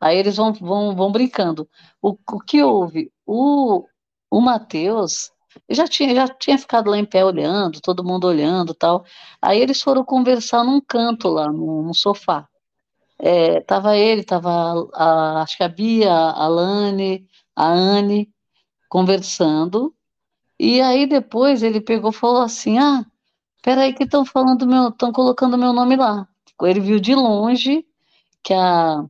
Aí 0.00 0.16
eles 0.18 0.36
vão, 0.36 0.52
vão, 0.52 0.94
vão 0.94 1.10
brincando. 1.10 1.68
O, 2.00 2.10
o 2.12 2.40
que 2.40 2.62
houve? 2.62 3.12
O, 3.26 3.84
o 4.30 4.40
Matheus 4.40 5.32
já 5.68 5.88
tinha, 5.88 6.14
já 6.14 6.28
tinha 6.28 6.56
ficado 6.58 6.90
lá 6.90 6.96
em 6.96 7.04
pé 7.04 7.24
olhando, 7.24 7.80
todo 7.80 8.04
mundo 8.04 8.28
olhando 8.28 8.72
tal. 8.72 9.04
Aí 9.42 9.60
eles 9.60 9.82
foram 9.82 10.04
conversar 10.04 10.62
num 10.62 10.80
canto 10.80 11.28
lá, 11.28 11.50
no, 11.52 11.92
sofá. 11.92 12.48
É, 13.18 13.60
tava 13.62 13.96
ele, 13.96 14.22
tava 14.24 14.88
a, 14.94 15.42
acho 15.42 15.56
que 15.56 15.64
a 15.64 15.68
Bia, 15.68 16.12
a 16.12 16.46
Lane, 16.46 17.26
a 17.56 17.66
Anne 17.66 18.30
conversando. 18.88 19.92
E 20.58 20.80
aí 20.80 21.06
depois 21.06 21.62
ele 21.64 21.80
pegou 21.80 22.10
e 22.10 22.14
falou 22.14 22.42
assim: 22.42 22.78
Ah, 22.78 23.04
Peraí 23.62 23.92
que 23.94 24.04
estão 24.04 24.24
falando 24.24 24.66
meu, 24.66 24.88
estão 24.88 25.12
colocando 25.12 25.58
meu 25.58 25.72
nome 25.72 25.96
lá. 25.96 26.26
Ele 26.62 26.80
viu 26.80 27.00
de 27.00 27.14
longe 27.14 27.86
que 28.42 28.54
a, 28.54 29.04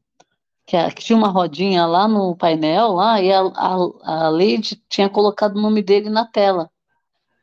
que 0.67 0.77
a 0.77 0.91
que 0.91 1.05
tinha 1.05 1.17
uma 1.17 1.29
rodinha 1.29 1.87
lá 1.87 2.09
no 2.09 2.37
painel 2.37 2.93
lá 2.93 3.21
e 3.23 3.33
a, 3.33 3.41
a, 3.41 3.75
a 4.27 4.29
Lady 4.31 4.77
tinha 4.89 5.09
colocado 5.09 5.57
o 5.57 5.61
nome 5.61 5.83
dele 5.83 6.11
na 6.11 6.27
tela. 6.27 6.71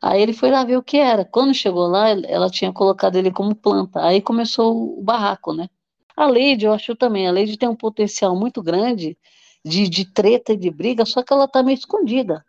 Aí 0.01 0.21
ele 0.21 0.33
foi 0.33 0.51
lá 0.51 0.63
ver 0.63 0.77
o 0.77 0.83
que 0.83 0.97
era. 0.97 1.25
Quando 1.25 1.53
chegou 1.53 1.87
lá, 1.87 2.09
ela 2.09 2.49
tinha 2.49 2.71
colocado 2.71 3.15
ele 3.17 3.31
como 3.31 3.55
planta. 3.55 4.05
Aí 4.05 4.21
começou 4.21 4.99
o 4.99 5.03
barraco, 5.03 5.53
né? 5.53 5.69
A 6.15 6.25
Lady, 6.27 6.65
eu 6.65 6.73
acho 6.73 6.95
também, 6.95 7.27
a 7.27 7.31
Lady 7.31 7.57
tem 7.57 7.69
um 7.69 7.75
potencial 7.75 8.35
muito 8.35 8.61
grande 8.63 9.17
de, 9.63 9.87
de 9.89 10.05
treta 10.11 10.53
e 10.53 10.57
de 10.57 10.71
briga, 10.71 11.05
só 11.05 11.23
que 11.23 11.31
ela 11.33 11.47
tá 11.47 11.61
meio 11.63 11.77
escondida. 11.77 12.43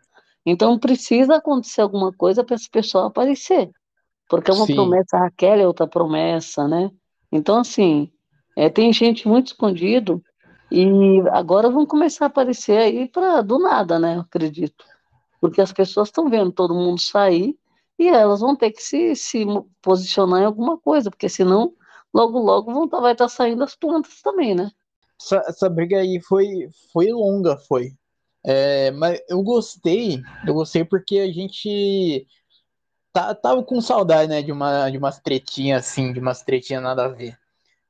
Então 0.44 0.78
precisa 0.78 1.36
acontecer 1.36 1.82
alguma 1.82 2.12
coisa 2.12 2.44
para 2.44 2.56
esse 2.56 2.70
pessoal 2.70 3.06
aparecer. 3.06 3.70
Porque 4.28 4.50
uma 4.50 4.66
Sim. 4.66 4.74
promessa, 4.74 5.16
a 5.16 5.20
Raquel 5.20 5.60
é 5.60 5.66
outra 5.66 5.86
promessa, 5.86 6.68
né? 6.68 6.90
Então, 7.32 7.58
assim, 7.58 8.10
é, 8.56 8.68
tem 8.68 8.92
gente 8.92 9.26
muito 9.26 9.48
escondido 9.48 10.22
e 10.70 11.20
agora 11.32 11.70
vão 11.70 11.86
começar 11.86 12.26
a 12.26 12.28
aparecer 12.28 12.76
aí 12.78 13.08
para 13.08 13.40
do 13.40 13.58
nada, 13.58 13.98
né? 13.98 14.16
Eu 14.16 14.20
acredito. 14.20 14.84
Porque 15.40 15.60
as 15.60 15.72
pessoas 15.72 16.08
estão 16.08 16.28
vendo 16.28 16.52
todo 16.52 16.74
mundo 16.74 17.00
sair 17.00 17.56
e 17.98 18.08
elas 18.08 18.40
vão 18.40 18.54
ter 18.54 18.70
que 18.70 18.82
se, 18.82 19.16
se 19.16 19.44
posicionar 19.82 20.42
em 20.42 20.44
alguma 20.44 20.78
coisa, 20.78 21.10
porque 21.10 21.28
senão, 21.28 21.72
logo, 22.12 22.38
logo 22.38 22.72
vão 22.72 22.88
tá, 22.88 23.00
vai 23.00 23.12
estar 23.12 23.24
tá 23.24 23.28
saindo 23.28 23.64
as 23.64 23.74
plantas 23.74 24.20
também, 24.22 24.54
né? 24.54 24.70
Essa, 25.20 25.42
essa 25.48 25.68
briga 25.68 25.98
aí 25.98 26.20
foi, 26.20 26.68
foi 26.92 27.10
longa, 27.10 27.56
foi. 27.56 27.92
É, 28.44 28.90
mas 28.92 29.20
eu 29.28 29.42
gostei, 29.42 30.20
eu 30.46 30.54
gostei 30.54 30.84
porque 30.84 31.18
a 31.18 31.30
gente 31.30 32.26
tá, 33.18 33.34
tava 33.34 33.62
com 33.62 33.80
saudade, 33.80 34.28
né, 34.28 34.42
de, 34.42 34.52
uma, 34.52 34.88
de 34.90 34.98
umas 34.98 35.18
tretinhas 35.18 35.86
assim, 35.86 36.12
de 36.12 36.20
umas 36.20 36.42
tretinhas 36.42 36.82
nada 36.82 37.04
a 37.04 37.08
ver. 37.08 37.36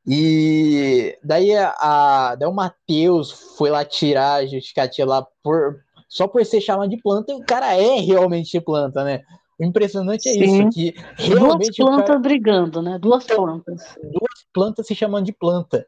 E 0.07 1.19
daí, 1.23 1.55
a, 1.55 2.35
daí 2.35 2.49
o 2.49 2.53
Matheus 2.53 3.31
foi 3.59 3.69
lá 3.69 3.85
tirar 3.85 4.35
a 4.35 4.47
justificativa 4.47 5.09
lá 5.09 5.27
por, 5.43 5.81
só 6.09 6.27
por 6.27 6.45
ser 6.47 6.63
chamado 6.63 6.89
de 6.89 6.97
planta, 6.97 7.33
e 7.33 7.35
o 7.35 7.45
cara 7.45 7.75
é 7.75 8.01
realmente 8.01 8.59
planta, 8.61 9.05
né? 9.05 9.23
O 9.61 9.65
impressionante 9.65 10.29
é 10.29 10.33
Sim. 10.33 10.41
isso, 10.41 10.71
que 10.71 10.95
realmente... 11.17 11.67
Duas 11.67 11.77
plantas 11.77 12.07
cara... 12.07 12.19
brigando, 12.21 12.81
né? 12.81 12.99
Duas 12.99 13.25
plantas. 13.25 13.83
Duas 14.03 14.47
plantas 14.53 14.87
se 14.87 14.95
chamando 14.95 15.27
de 15.27 15.33
planta. 15.33 15.87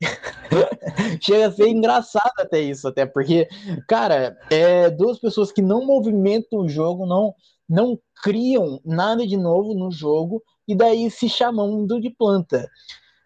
Chega 1.22 1.46
a 1.46 1.52
ser 1.52 1.68
engraçado 1.68 2.32
até 2.38 2.60
isso, 2.60 2.86
até 2.86 3.06
porque, 3.06 3.48
cara, 3.88 4.36
é 4.50 4.90
duas 4.90 5.18
pessoas 5.18 5.50
que 5.50 5.62
não 5.62 5.86
movimentam 5.86 6.58
o 6.58 6.68
jogo, 6.68 7.06
não, 7.06 7.34
não 7.68 7.98
criam 8.22 8.80
nada 8.84 9.26
de 9.26 9.36
novo 9.36 9.74
no 9.74 9.90
jogo, 9.90 10.42
e 10.66 10.74
daí 10.74 11.10
se 11.10 11.28
chamando 11.28 12.00
de 12.00 12.10
planta. 12.10 12.68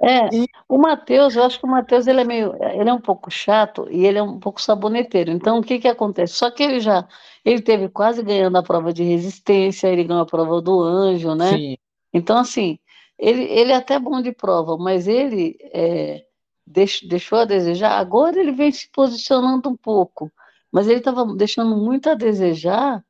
É, 0.01 0.33
e... 0.33 0.47
o 0.69 0.79
Matheus, 0.79 1.35
eu 1.35 1.43
acho 1.43 1.59
que 1.59 1.67
o 1.67 1.69
Matheus 1.69 2.07
ele 2.07 2.21
é 2.21 2.25
meio, 2.25 2.55
ele 2.63 2.89
é 2.89 2.93
um 2.93 3.01
pouco 3.01 3.31
chato 3.31 3.89
e 3.91 4.07
ele 4.07 4.19
é 4.19 4.23
um 4.23 4.39
pouco 4.39 4.63
saboneteiro. 4.63 5.31
Então, 5.33 5.59
o 5.59 5.63
que 5.63 5.79
que 5.81 5.89
acontece? 5.89 6.35
Só 6.35 6.51
que 6.51 6.63
ele 6.63 6.79
já, 6.79 7.07
ele 7.45 7.61
teve 7.61 7.89
quase 7.89 8.23
ganhando 8.23 8.57
a 8.57 8.63
prova 8.63 8.93
de 8.93 9.03
resistência, 9.03 9.89
ele 9.89 10.05
ganhou 10.05 10.23
a 10.23 10.27
prova 10.27 10.63
do 10.63 10.81
anjo, 10.81 11.35
né? 11.35 11.51
Sim. 11.51 11.77
Então, 12.13 12.39
assim, 12.39 12.79
ele, 13.19 13.43
ele 13.45 13.73
é 13.73 13.77
até 13.77 13.99
bom 13.99 14.23
de 14.23 14.33
prova, 14.33 14.77
mas 14.79 15.09
ele 15.09 15.57
é, 15.75 16.25
deix, 16.67 17.01
deixou 17.03 17.39
a 17.41 17.45
desejar. 17.45 17.99
Agora 17.99 18.39
ele 18.39 18.53
vem 18.53 18.71
se 18.71 18.89
posicionando 18.93 19.69
um 19.69 19.77
pouco, 19.77 20.31
mas 20.71 20.87
ele 20.87 20.99
estava 20.99 21.27
deixando 21.35 21.77
muito 21.77 22.09
a 22.09 22.15
desejar, 22.15 23.05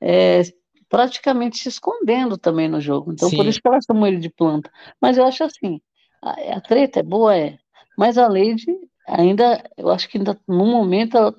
é, 0.00 0.42
praticamente 0.94 1.58
se 1.58 1.68
escondendo 1.68 2.38
também 2.38 2.68
no 2.68 2.80
jogo. 2.80 3.12
Então, 3.12 3.28
Sim. 3.28 3.36
por 3.36 3.46
isso 3.46 3.60
que 3.60 3.66
ela 3.66 3.80
chamou 3.84 4.06
ele 4.06 4.18
de 4.18 4.30
planta. 4.30 4.70
Mas 5.00 5.18
eu 5.18 5.24
acho 5.24 5.42
assim, 5.42 5.80
a, 6.22 6.56
a 6.56 6.60
treta 6.60 7.00
é 7.00 7.02
boa, 7.02 7.36
é. 7.36 7.58
Mas 7.98 8.16
a 8.16 8.28
Lady 8.28 8.64
ainda, 9.08 9.60
eu 9.76 9.90
acho 9.90 10.08
que 10.08 10.18
ainda 10.18 10.38
no 10.46 10.64
momento 10.64 11.16
ela, 11.16 11.34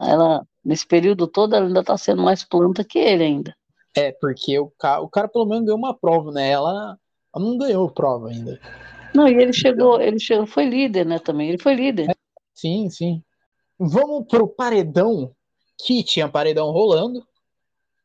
ela 0.00 0.46
nesse 0.64 0.86
período 0.86 1.26
todo 1.26 1.56
ela 1.56 1.66
ainda 1.66 1.80
está 1.80 1.98
sendo 1.98 2.22
mais 2.22 2.44
planta 2.44 2.84
que 2.84 3.00
ele 3.00 3.24
ainda. 3.24 3.56
É, 3.96 4.12
porque 4.20 4.56
o 4.56 4.70
cara, 4.78 5.00
o 5.00 5.08
cara 5.08 5.26
pelo 5.26 5.46
menos 5.46 5.64
ganhou 5.64 5.78
uma 5.78 5.92
prova, 5.92 6.30
né? 6.30 6.48
Ela, 6.48 6.96
ela 7.34 7.44
não 7.44 7.58
ganhou 7.58 7.90
prova 7.90 8.28
ainda. 8.28 8.60
Não, 9.12 9.26
e 9.26 9.34
ele 9.34 9.52
chegou, 9.52 10.00
ele 10.00 10.20
chegou, 10.20 10.46
foi 10.46 10.66
líder, 10.66 11.04
né, 11.04 11.18
também. 11.18 11.48
Ele 11.48 11.58
foi 11.58 11.74
líder. 11.74 12.10
É, 12.10 12.14
sim, 12.54 12.88
sim. 12.88 13.20
Vamos 13.76 14.28
pro 14.28 14.46
paredão, 14.46 15.32
que 15.84 16.04
tinha 16.04 16.28
paredão 16.28 16.70
rolando 16.70 17.26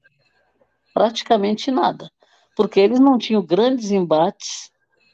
Praticamente 0.94 1.72
nada. 1.72 2.10
Porque 2.56 2.80
eles 2.80 3.00
não 3.00 3.18
tinham 3.18 3.42
grandes 3.42 3.92
embates, 3.92 4.72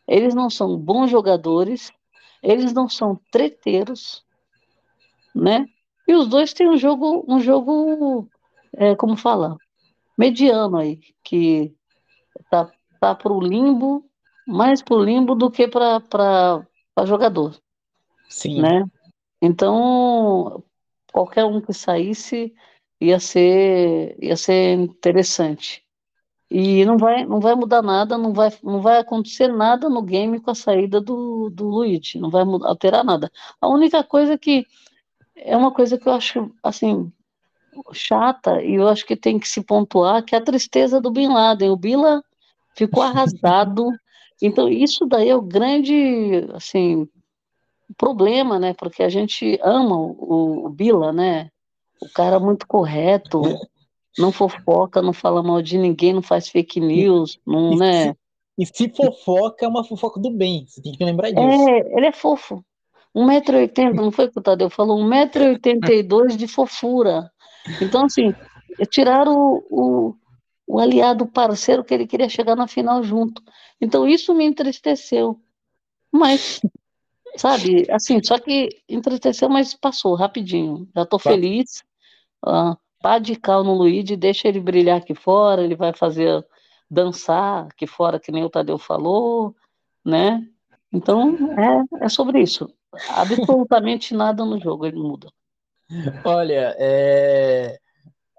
eles 0.07 0.33
não 0.33 0.49
são 0.49 0.77
bons 0.77 1.09
jogadores, 1.09 1.91
eles 2.41 2.73
não 2.73 2.87
são 2.87 3.19
treteiros, 3.31 4.23
né? 5.33 5.67
E 6.07 6.13
os 6.13 6.27
dois 6.27 6.53
têm 6.53 6.69
um 6.69 6.77
jogo, 6.77 7.25
um 7.27 7.39
jogo, 7.39 8.29
é, 8.73 8.95
como 8.95 9.17
fala, 9.17 9.57
mediano 10.17 10.77
aí, 10.77 10.99
que 11.23 11.75
tá, 12.49 12.71
tá 12.99 13.13
para 13.13 13.33
o 13.33 13.41
limbo, 13.41 14.05
mais 14.47 14.81
para 14.81 14.95
o 14.95 15.03
limbo 15.03 15.35
do 15.35 15.51
que 15.51 15.67
para 15.67 16.65
jogador. 17.05 17.55
Sim. 18.29 18.61
Né? 18.61 18.85
Então, 19.41 20.63
qualquer 21.11 21.45
um 21.45 21.61
que 21.61 21.73
saísse 21.73 22.53
ia 22.99 23.19
ser, 23.19 24.17
ia 24.21 24.35
ser 24.35 24.73
interessante. 24.73 25.83
E 26.49 26.85
não 26.85 26.97
vai, 26.97 27.25
não 27.25 27.39
vai 27.41 27.55
mudar 27.55 27.81
nada, 27.81 28.17
não 28.17 28.33
vai, 28.33 28.49
não 28.63 28.81
vai 28.81 28.99
acontecer 28.99 29.49
nada 29.49 29.89
no 29.89 30.01
game 30.01 30.39
com 30.39 30.49
a 30.51 30.55
saída 30.55 31.01
do, 31.01 31.49
do 31.49 31.67
Luigi, 31.67 32.17
não 32.19 32.29
vai 32.29 32.45
mudar, 32.45 32.69
alterar 32.69 33.03
nada. 33.03 33.29
A 33.59 33.67
única 33.67 34.03
coisa 34.03 34.37
que 34.37 34.65
é 35.35 35.55
uma 35.57 35.71
coisa 35.71 35.97
que 35.97 36.07
eu 36.07 36.13
acho, 36.13 36.51
assim, 36.63 37.11
chata, 37.93 38.61
e 38.63 38.75
eu 38.75 38.87
acho 38.87 39.05
que 39.05 39.15
tem 39.15 39.37
que 39.37 39.47
se 39.47 39.61
pontuar, 39.61 40.23
que 40.23 40.35
é 40.35 40.37
a 40.37 40.43
tristeza 40.43 41.01
do 41.01 41.11
Bin 41.11 41.27
Laden. 41.27 41.69
O 41.69 41.77
Bila 41.77 42.23
ficou 42.75 43.03
arrasado. 43.03 43.89
Então, 44.39 44.69
isso 44.69 45.03
daí 45.07 45.29
é 45.29 45.35
o 45.35 45.41
grande, 45.41 46.47
assim, 46.53 47.09
problema, 47.95 48.59
né? 48.59 48.73
Porque 48.73 49.03
a 49.03 49.09
gente 49.09 49.59
ama 49.63 49.95
o, 49.95 50.65
o 50.65 50.69
Bila, 50.69 51.13
né? 51.13 51.49
O 52.01 52.09
cara 52.13 52.39
muito 52.39 52.67
correto, 52.67 53.41
não 54.17 54.31
fofoca, 54.31 55.01
não 55.01 55.13
fala 55.13 55.41
mal 55.41 55.61
de 55.61 55.77
ninguém, 55.77 56.13
não 56.13 56.21
faz 56.21 56.49
fake 56.49 56.79
news, 56.79 57.39
não, 57.45 57.73
e 57.73 57.77
né? 57.77 58.03
Se, 58.03 58.15
e 58.59 58.65
se 58.65 58.89
fofoca, 58.89 59.65
é 59.65 59.69
uma 59.69 59.83
fofoca 59.83 60.19
do 60.19 60.31
bem, 60.31 60.65
você 60.67 60.81
tem 60.81 60.91
que 60.91 61.03
lembrar 61.03 61.29
disso. 61.29 61.69
É, 61.69 61.97
ele 61.97 62.07
é 62.07 62.11
fofo. 62.11 62.63
1,80m, 63.15 63.93
não 63.93 64.11
foi 64.11 64.29
que 64.29 64.37
o 64.37 64.41
Tadeu 64.41 64.69
falou? 64.69 64.99
1,82m 64.99 66.35
de 66.35 66.47
fofura. 66.47 67.31
Então, 67.81 68.05
assim, 68.05 68.33
tiraram 68.91 69.35
o, 69.35 69.65
o, 69.69 70.15
o 70.67 70.79
aliado 70.79 71.25
parceiro 71.25 71.83
que 71.83 71.93
ele 71.93 72.05
queria 72.05 72.29
chegar 72.29 72.55
na 72.55 72.67
final 72.67 73.01
junto. 73.01 73.41
Então 73.81 74.07
isso 74.07 74.33
me 74.35 74.45
entristeceu. 74.45 75.39
Mas, 76.11 76.61
sabe, 77.37 77.87
assim, 77.89 78.21
só 78.23 78.39
que 78.39 78.69
entristeceu, 78.89 79.49
mas 79.49 79.73
passou 79.73 80.15
rapidinho. 80.15 80.87
Já 80.95 81.03
estou 81.03 81.19
feliz. 81.19 81.83
Uh, 82.45 82.75
pá 83.01 83.19
de 83.19 83.35
cal 83.35 83.63
no 83.63 83.73
Luigi, 83.73 84.15
deixa 84.15 84.47
ele 84.47 84.59
brilhar 84.59 84.97
aqui 84.97 85.15
fora, 85.15 85.63
ele 85.63 85.75
vai 85.75 85.93
fazer 85.93 86.45
dançar 86.89 87.67
aqui 87.67 87.85
fora, 87.85 88.19
que 88.19 88.31
nem 88.31 88.43
o 88.43 88.49
Tadeu 88.49 88.77
falou, 88.77 89.55
né? 90.03 90.45
Então, 90.91 91.35
é, 91.59 92.05
é 92.05 92.09
sobre 92.09 92.41
isso. 92.41 92.69
Absolutamente 93.09 94.13
nada 94.13 94.45
no 94.45 94.59
jogo 94.59 94.85
ele 94.85 94.97
muda. 94.97 95.29
Olha, 96.23 96.75
é... 96.77 97.77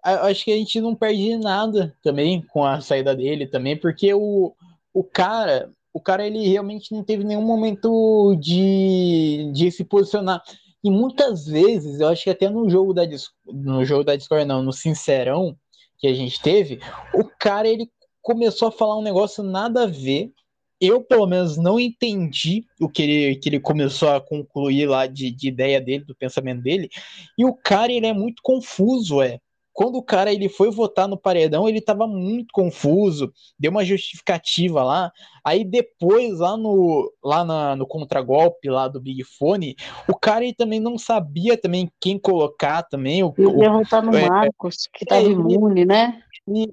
acho 0.02 0.44
que 0.44 0.52
a 0.52 0.56
gente 0.56 0.80
não 0.80 0.94
perde 0.94 1.36
nada 1.36 1.94
também 2.02 2.42
com 2.42 2.64
a 2.64 2.80
saída 2.80 3.14
dele 3.14 3.46
também, 3.46 3.76
porque 3.76 4.12
o, 4.14 4.54
o 4.92 5.04
cara, 5.04 5.70
o 5.92 6.00
cara 6.00 6.26
ele 6.26 6.46
realmente 6.48 6.92
não 6.92 7.02
teve 7.02 7.24
nenhum 7.24 7.42
momento 7.42 8.36
de, 8.40 9.50
de 9.52 9.70
se 9.70 9.84
posicionar. 9.84 10.42
E 10.82 10.90
muitas 10.90 11.46
vezes, 11.46 12.00
eu 12.00 12.08
acho 12.08 12.24
que 12.24 12.30
até 12.30 12.48
no 12.48 12.68
jogo 12.70 12.94
da 12.94 13.02
no 13.46 13.84
jogo 13.84 14.04
da 14.04 14.16
Discord, 14.16 14.44
não, 14.44 14.62
no 14.62 14.72
Sincerão 14.72 15.56
que 15.98 16.06
a 16.06 16.14
gente 16.14 16.40
teve, 16.40 16.78
o 17.14 17.24
cara 17.24 17.66
ele 17.68 17.90
começou 18.22 18.68
a 18.68 18.72
falar 18.72 18.96
um 18.96 19.02
negócio 19.02 19.42
nada 19.42 19.82
a 19.82 19.86
ver 19.86 20.32
eu, 20.80 21.02
pelo 21.02 21.26
menos, 21.26 21.56
não 21.56 21.78
entendi 21.78 22.64
o 22.80 22.88
que 22.88 23.02
ele, 23.02 23.36
que 23.36 23.48
ele 23.48 23.60
começou 23.60 24.10
a 24.10 24.20
concluir 24.20 24.86
lá 24.86 25.06
de, 25.06 25.30
de 25.30 25.48
ideia 25.48 25.80
dele, 25.80 26.04
do 26.04 26.14
pensamento 26.14 26.62
dele. 26.62 26.88
E 27.36 27.44
o 27.44 27.52
cara, 27.52 27.92
ele 27.92 28.06
é 28.06 28.12
muito 28.12 28.40
confuso, 28.42 29.20
é. 29.20 29.40
Quando 29.78 29.94
o 29.94 30.02
cara 30.02 30.32
ele 30.32 30.48
foi 30.48 30.72
votar 30.72 31.06
no 31.06 31.16
paredão, 31.16 31.68
ele 31.68 31.78
estava 31.78 32.04
muito 32.04 32.48
confuso, 32.52 33.32
deu 33.56 33.70
uma 33.70 33.84
justificativa 33.84 34.82
lá. 34.82 35.12
Aí 35.44 35.64
depois, 35.64 36.40
lá 36.40 36.56
no, 36.56 37.12
lá 37.22 37.44
na, 37.44 37.76
no 37.76 37.86
contragolpe 37.86 38.68
lá 38.68 38.88
do 38.88 39.00
Big 39.00 39.22
Fone, 39.22 39.76
o 40.08 40.18
cara 40.18 40.44
ele 40.44 40.52
também 40.52 40.80
não 40.80 40.98
sabia 40.98 41.56
também 41.56 41.88
quem 42.00 42.18
colocar 42.18 42.82
também. 42.82 43.22
O, 43.22 43.32
ele 43.38 43.62
ia 43.62 43.70
votar 43.70 44.02
no 44.02 44.16
é, 44.16 44.28
Marcos, 44.28 44.88
que 44.92 45.04
estava 45.04 45.22
é, 45.22 45.30
imune, 45.30 45.84
né? 45.84 46.24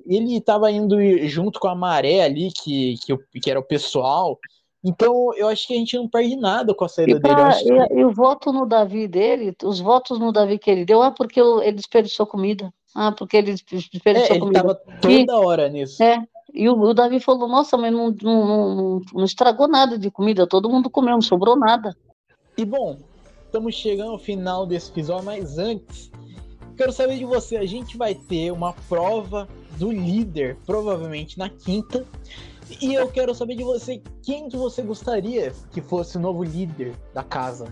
ele 0.07 0.37
estava 0.37 0.71
indo 0.71 0.97
junto 1.27 1.59
com 1.59 1.67
a 1.67 1.75
maré 1.75 2.23
ali, 2.23 2.49
que, 2.51 2.95
que, 3.05 3.39
que, 3.39 3.51
era 3.51 3.59
o 3.59 3.63
pessoal. 3.63 4.39
Então, 4.87 5.33
eu 5.35 5.47
acho 5.47 5.65
que 5.65 5.73
a 5.73 5.77
gente 5.77 5.97
não 5.97 6.07
perde 6.07 6.35
nada 6.35 6.71
com 6.75 6.85
a 6.85 6.87
saída 6.87 7.19
pra, 7.19 7.49
dele. 7.49 7.87
E, 7.89 7.99
e, 8.01 8.05
o 8.05 8.13
voto 8.13 8.53
no 8.53 8.67
Davi 8.67 9.07
dele, 9.07 9.55
os 9.63 9.79
votos 9.79 10.19
no 10.19 10.31
Davi 10.31 10.59
que 10.59 10.69
ele 10.69 10.85
deu, 10.85 11.01
ah, 11.01 11.09
porque 11.09 11.39
ele 11.39 11.71
desperdiçou 11.71 12.27
comida. 12.27 12.71
Ah, 12.93 13.11
porque 13.11 13.35
ele 13.35 13.53
desperdiçou 13.53 14.11
é, 14.11 14.29
ele 14.29 14.39
comida. 14.39 14.59
Ele 14.59 14.67
tava 14.67 14.75
toda 15.01 15.11
e, 15.11 15.27
hora 15.31 15.67
nisso. 15.69 16.03
É, 16.03 16.23
e 16.53 16.69
o, 16.69 16.79
o, 16.79 16.93
Davi 16.93 17.19
falou, 17.19 17.47
nossa, 17.47 17.75
mas 17.75 17.91
não, 17.91 18.15
não, 18.21 18.45
não, 18.45 19.01
não 19.11 19.25
estragou 19.25 19.67
nada 19.67 19.97
de 19.97 20.11
comida, 20.11 20.45
todo 20.45 20.69
mundo 20.69 20.87
comeu, 20.87 21.13
não 21.13 21.21
sobrou 21.21 21.55
nada. 21.55 21.97
E 22.55 22.63
bom, 22.63 22.99
estamos 23.43 23.73
chegando 23.73 24.11
ao 24.11 24.19
final 24.19 24.67
desse 24.67 24.91
episódio, 24.91 25.25
mas 25.25 25.57
antes, 25.57 26.11
quero 26.77 26.91
saber 26.91 27.17
de 27.17 27.25
você, 27.25 27.57
a 27.57 27.65
gente 27.65 27.97
vai 27.97 28.13
ter 28.13 28.51
uma 28.51 28.71
prova 28.87 29.49
do 29.79 29.91
líder, 29.91 30.57
provavelmente 30.63 31.39
na 31.39 31.49
quinta. 31.49 32.05
E 32.81 32.93
eu 32.93 33.07
quero 33.09 33.33
saber 33.35 33.55
de 33.55 33.63
você 33.63 34.01
quem 34.23 34.49
que 34.49 34.57
você 34.57 34.81
gostaria 34.81 35.53
que 35.71 35.81
fosse 35.81 36.17
o 36.17 36.19
novo 36.19 36.43
líder 36.43 36.95
da 37.13 37.23
casa. 37.23 37.67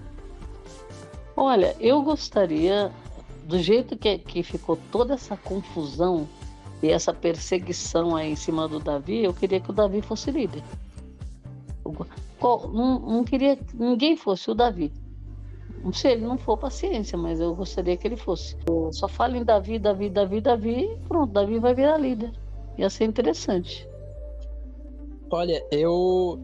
Olha, 1.36 1.76
eu 1.80 2.02
gostaria, 2.04 2.92
do 3.46 3.58
jeito 3.58 3.98
que, 3.98 4.20
que 4.20 4.44
ficou 4.44 4.78
toda 4.92 5.16
essa 5.16 5.36
confusão 5.36 6.28
e 6.82 6.90
essa 6.90 7.14
perseguição 7.14 8.16
aí 8.16 8.32
em 8.32 8.36
cima 8.36 8.68
do 8.68 8.80
Davi, 8.80 9.24
eu 9.24 9.34
queria 9.34 9.60
que 9.60 9.72
o 9.72 9.74
Davi 9.74 10.02
fosse 10.02 10.30
líder. 10.30 10.64
Eu, 11.84 11.96
não, 12.72 13.00
não 13.00 13.24
queria 13.24 13.56
que 13.56 13.76
ninguém 13.76 14.16
fosse 14.16 14.52
o 14.52 14.54
Davi. 14.54 14.92
Se 15.92 16.08
ele 16.08 16.26
não 16.26 16.38
for, 16.38 16.58
paciência, 16.58 17.18
mas 17.18 17.40
eu 17.40 17.54
gostaria 17.56 17.98
que 17.98 18.08
ele 18.08 18.16
fosse. 18.16 18.56
Eu 18.68 18.94
só 18.94 19.08
falo 19.08 19.36
em 19.36 19.44
Davi, 19.44 19.80
Davi, 19.80 20.10
Davi, 20.10 20.40
Davi, 20.40 20.98
pronto, 21.08 21.34
Davi 21.34 21.60
vai 21.60 21.74
virar 21.74 21.98
líder. 21.98 22.32
Ia 22.78 22.90
ser 22.90 23.06
interessante. 23.06 23.88
Olha, 25.34 25.66
eu. 25.72 26.40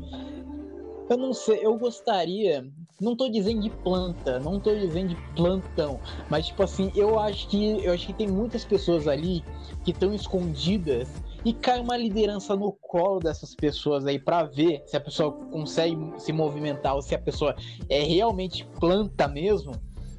Eu 1.07 1.17
não 1.17 1.31
sei, 1.31 1.59
eu 1.63 1.77
gostaria. 1.77 2.67
Não 2.99 3.15
tô 3.15 3.29
dizendo 3.29 3.61
de 3.61 3.69
planta, 3.69 4.39
não 4.39 4.59
tô 4.59 4.75
dizendo 4.75 5.09
de 5.09 5.15
plantão, 5.35 6.01
mas 6.27 6.47
tipo 6.47 6.63
assim, 6.63 6.91
eu 6.95 7.17
acho 7.17 7.47
que 7.47 7.81
eu 7.83 7.93
acho 7.93 8.07
que 8.07 8.13
tem 8.13 8.27
muitas 8.27 8.65
pessoas 8.65 9.07
ali 9.07 9.41
que 9.85 9.91
estão 9.91 10.13
escondidas 10.13 11.07
e 11.45 11.53
cai 11.53 11.79
uma 11.79 11.95
liderança 11.95 12.55
no 12.55 12.73
colo 12.73 13.19
dessas 13.19 13.55
pessoas 13.55 14.05
aí 14.05 14.19
para 14.19 14.43
ver 14.43 14.83
se 14.85 14.97
a 14.97 14.99
pessoa 14.99 15.31
consegue 15.31 15.97
se 16.17 16.33
movimentar 16.33 16.95
ou 16.95 17.01
se 17.01 17.15
a 17.15 17.19
pessoa 17.19 17.55
é 17.87 18.03
realmente 18.03 18.67
planta 18.79 19.27
mesmo. 19.27 19.71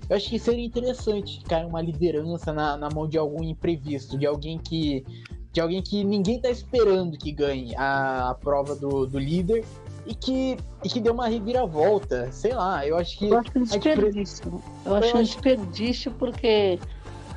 Eu 0.09 0.17
acho 0.17 0.29
que 0.29 0.39
seria 0.39 0.65
interessante 0.65 1.45
cair 1.45 1.67
uma 1.67 1.83
liderança 1.83 2.53
na, 2.53 2.77
na 2.77 2.89
mão 2.89 3.07
de 3.07 3.19
algum 3.19 3.45
imprevisto, 3.45 4.17
de 4.17 4.27
alguém 4.27 4.59
que 4.59 5.05
de 5.53 5.61
alguém 5.61 5.83
que 5.83 6.05
ninguém 6.05 6.41
tá 6.41 6.51
esperando 6.51 7.19
que 7.19 7.33
ganhe 7.33 7.75
a, 7.77 8.31
a 8.31 8.35
prova 8.35 8.75
do, 8.77 9.07
do 9.07 9.19
líder 9.19 9.65
e 10.07 10.15
que, 10.15 10.57
e 10.85 10.89
que 10.89 11.01
deu 11.01 11.13
uma 11.13 11.29
reviravolta. 11.29 12.31
Sei 12.33 12.53
lá, 12.53 12.87
eu 12.87 12.97
acho 12.97 13.19
que. 13.19 13.29
Eu 13.29 13.39
acho 13.39 13.51
um 13.57 13.63
desperdício. 13.63 14.63
Eu 14.85 14.95
acho 14.95 15.17
um 15.17 15.23
desperdício 15.23 16.13
porque 16.13 16.79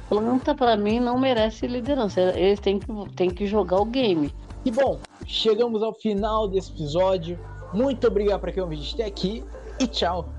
planta 0.10 0.54
para 0.54 0.78
mim 0.78 1.00
não 1.00 1.20
merece 1.20 1.68
liderança. 1.68 2.22
Eles 2.22 2.60
têm 2.60 2.80
que, 2.80 2.88
têm 3.16 3.30
que 3.30 3.48
jogar 3.48 3.78
o 3.78 3.86
game. 3.86 4.34
E 4.66 4.72
bom, 4.72 5.00
chegamos 5.26 5.82
ao 5.84 5.94
final 5.94 6.48
desse 6.48 6.72
episódio. 6.72 7.38
Muito 7.74 8.08
obrigado 8.08 8.40
para 8.40 8.52
quem 8.52 8.62
ouviu 8.62 8.80
até 8.94 9.06
aqui 9.06 9.44
e 9.80 9.88
tchau. 9.88 10.30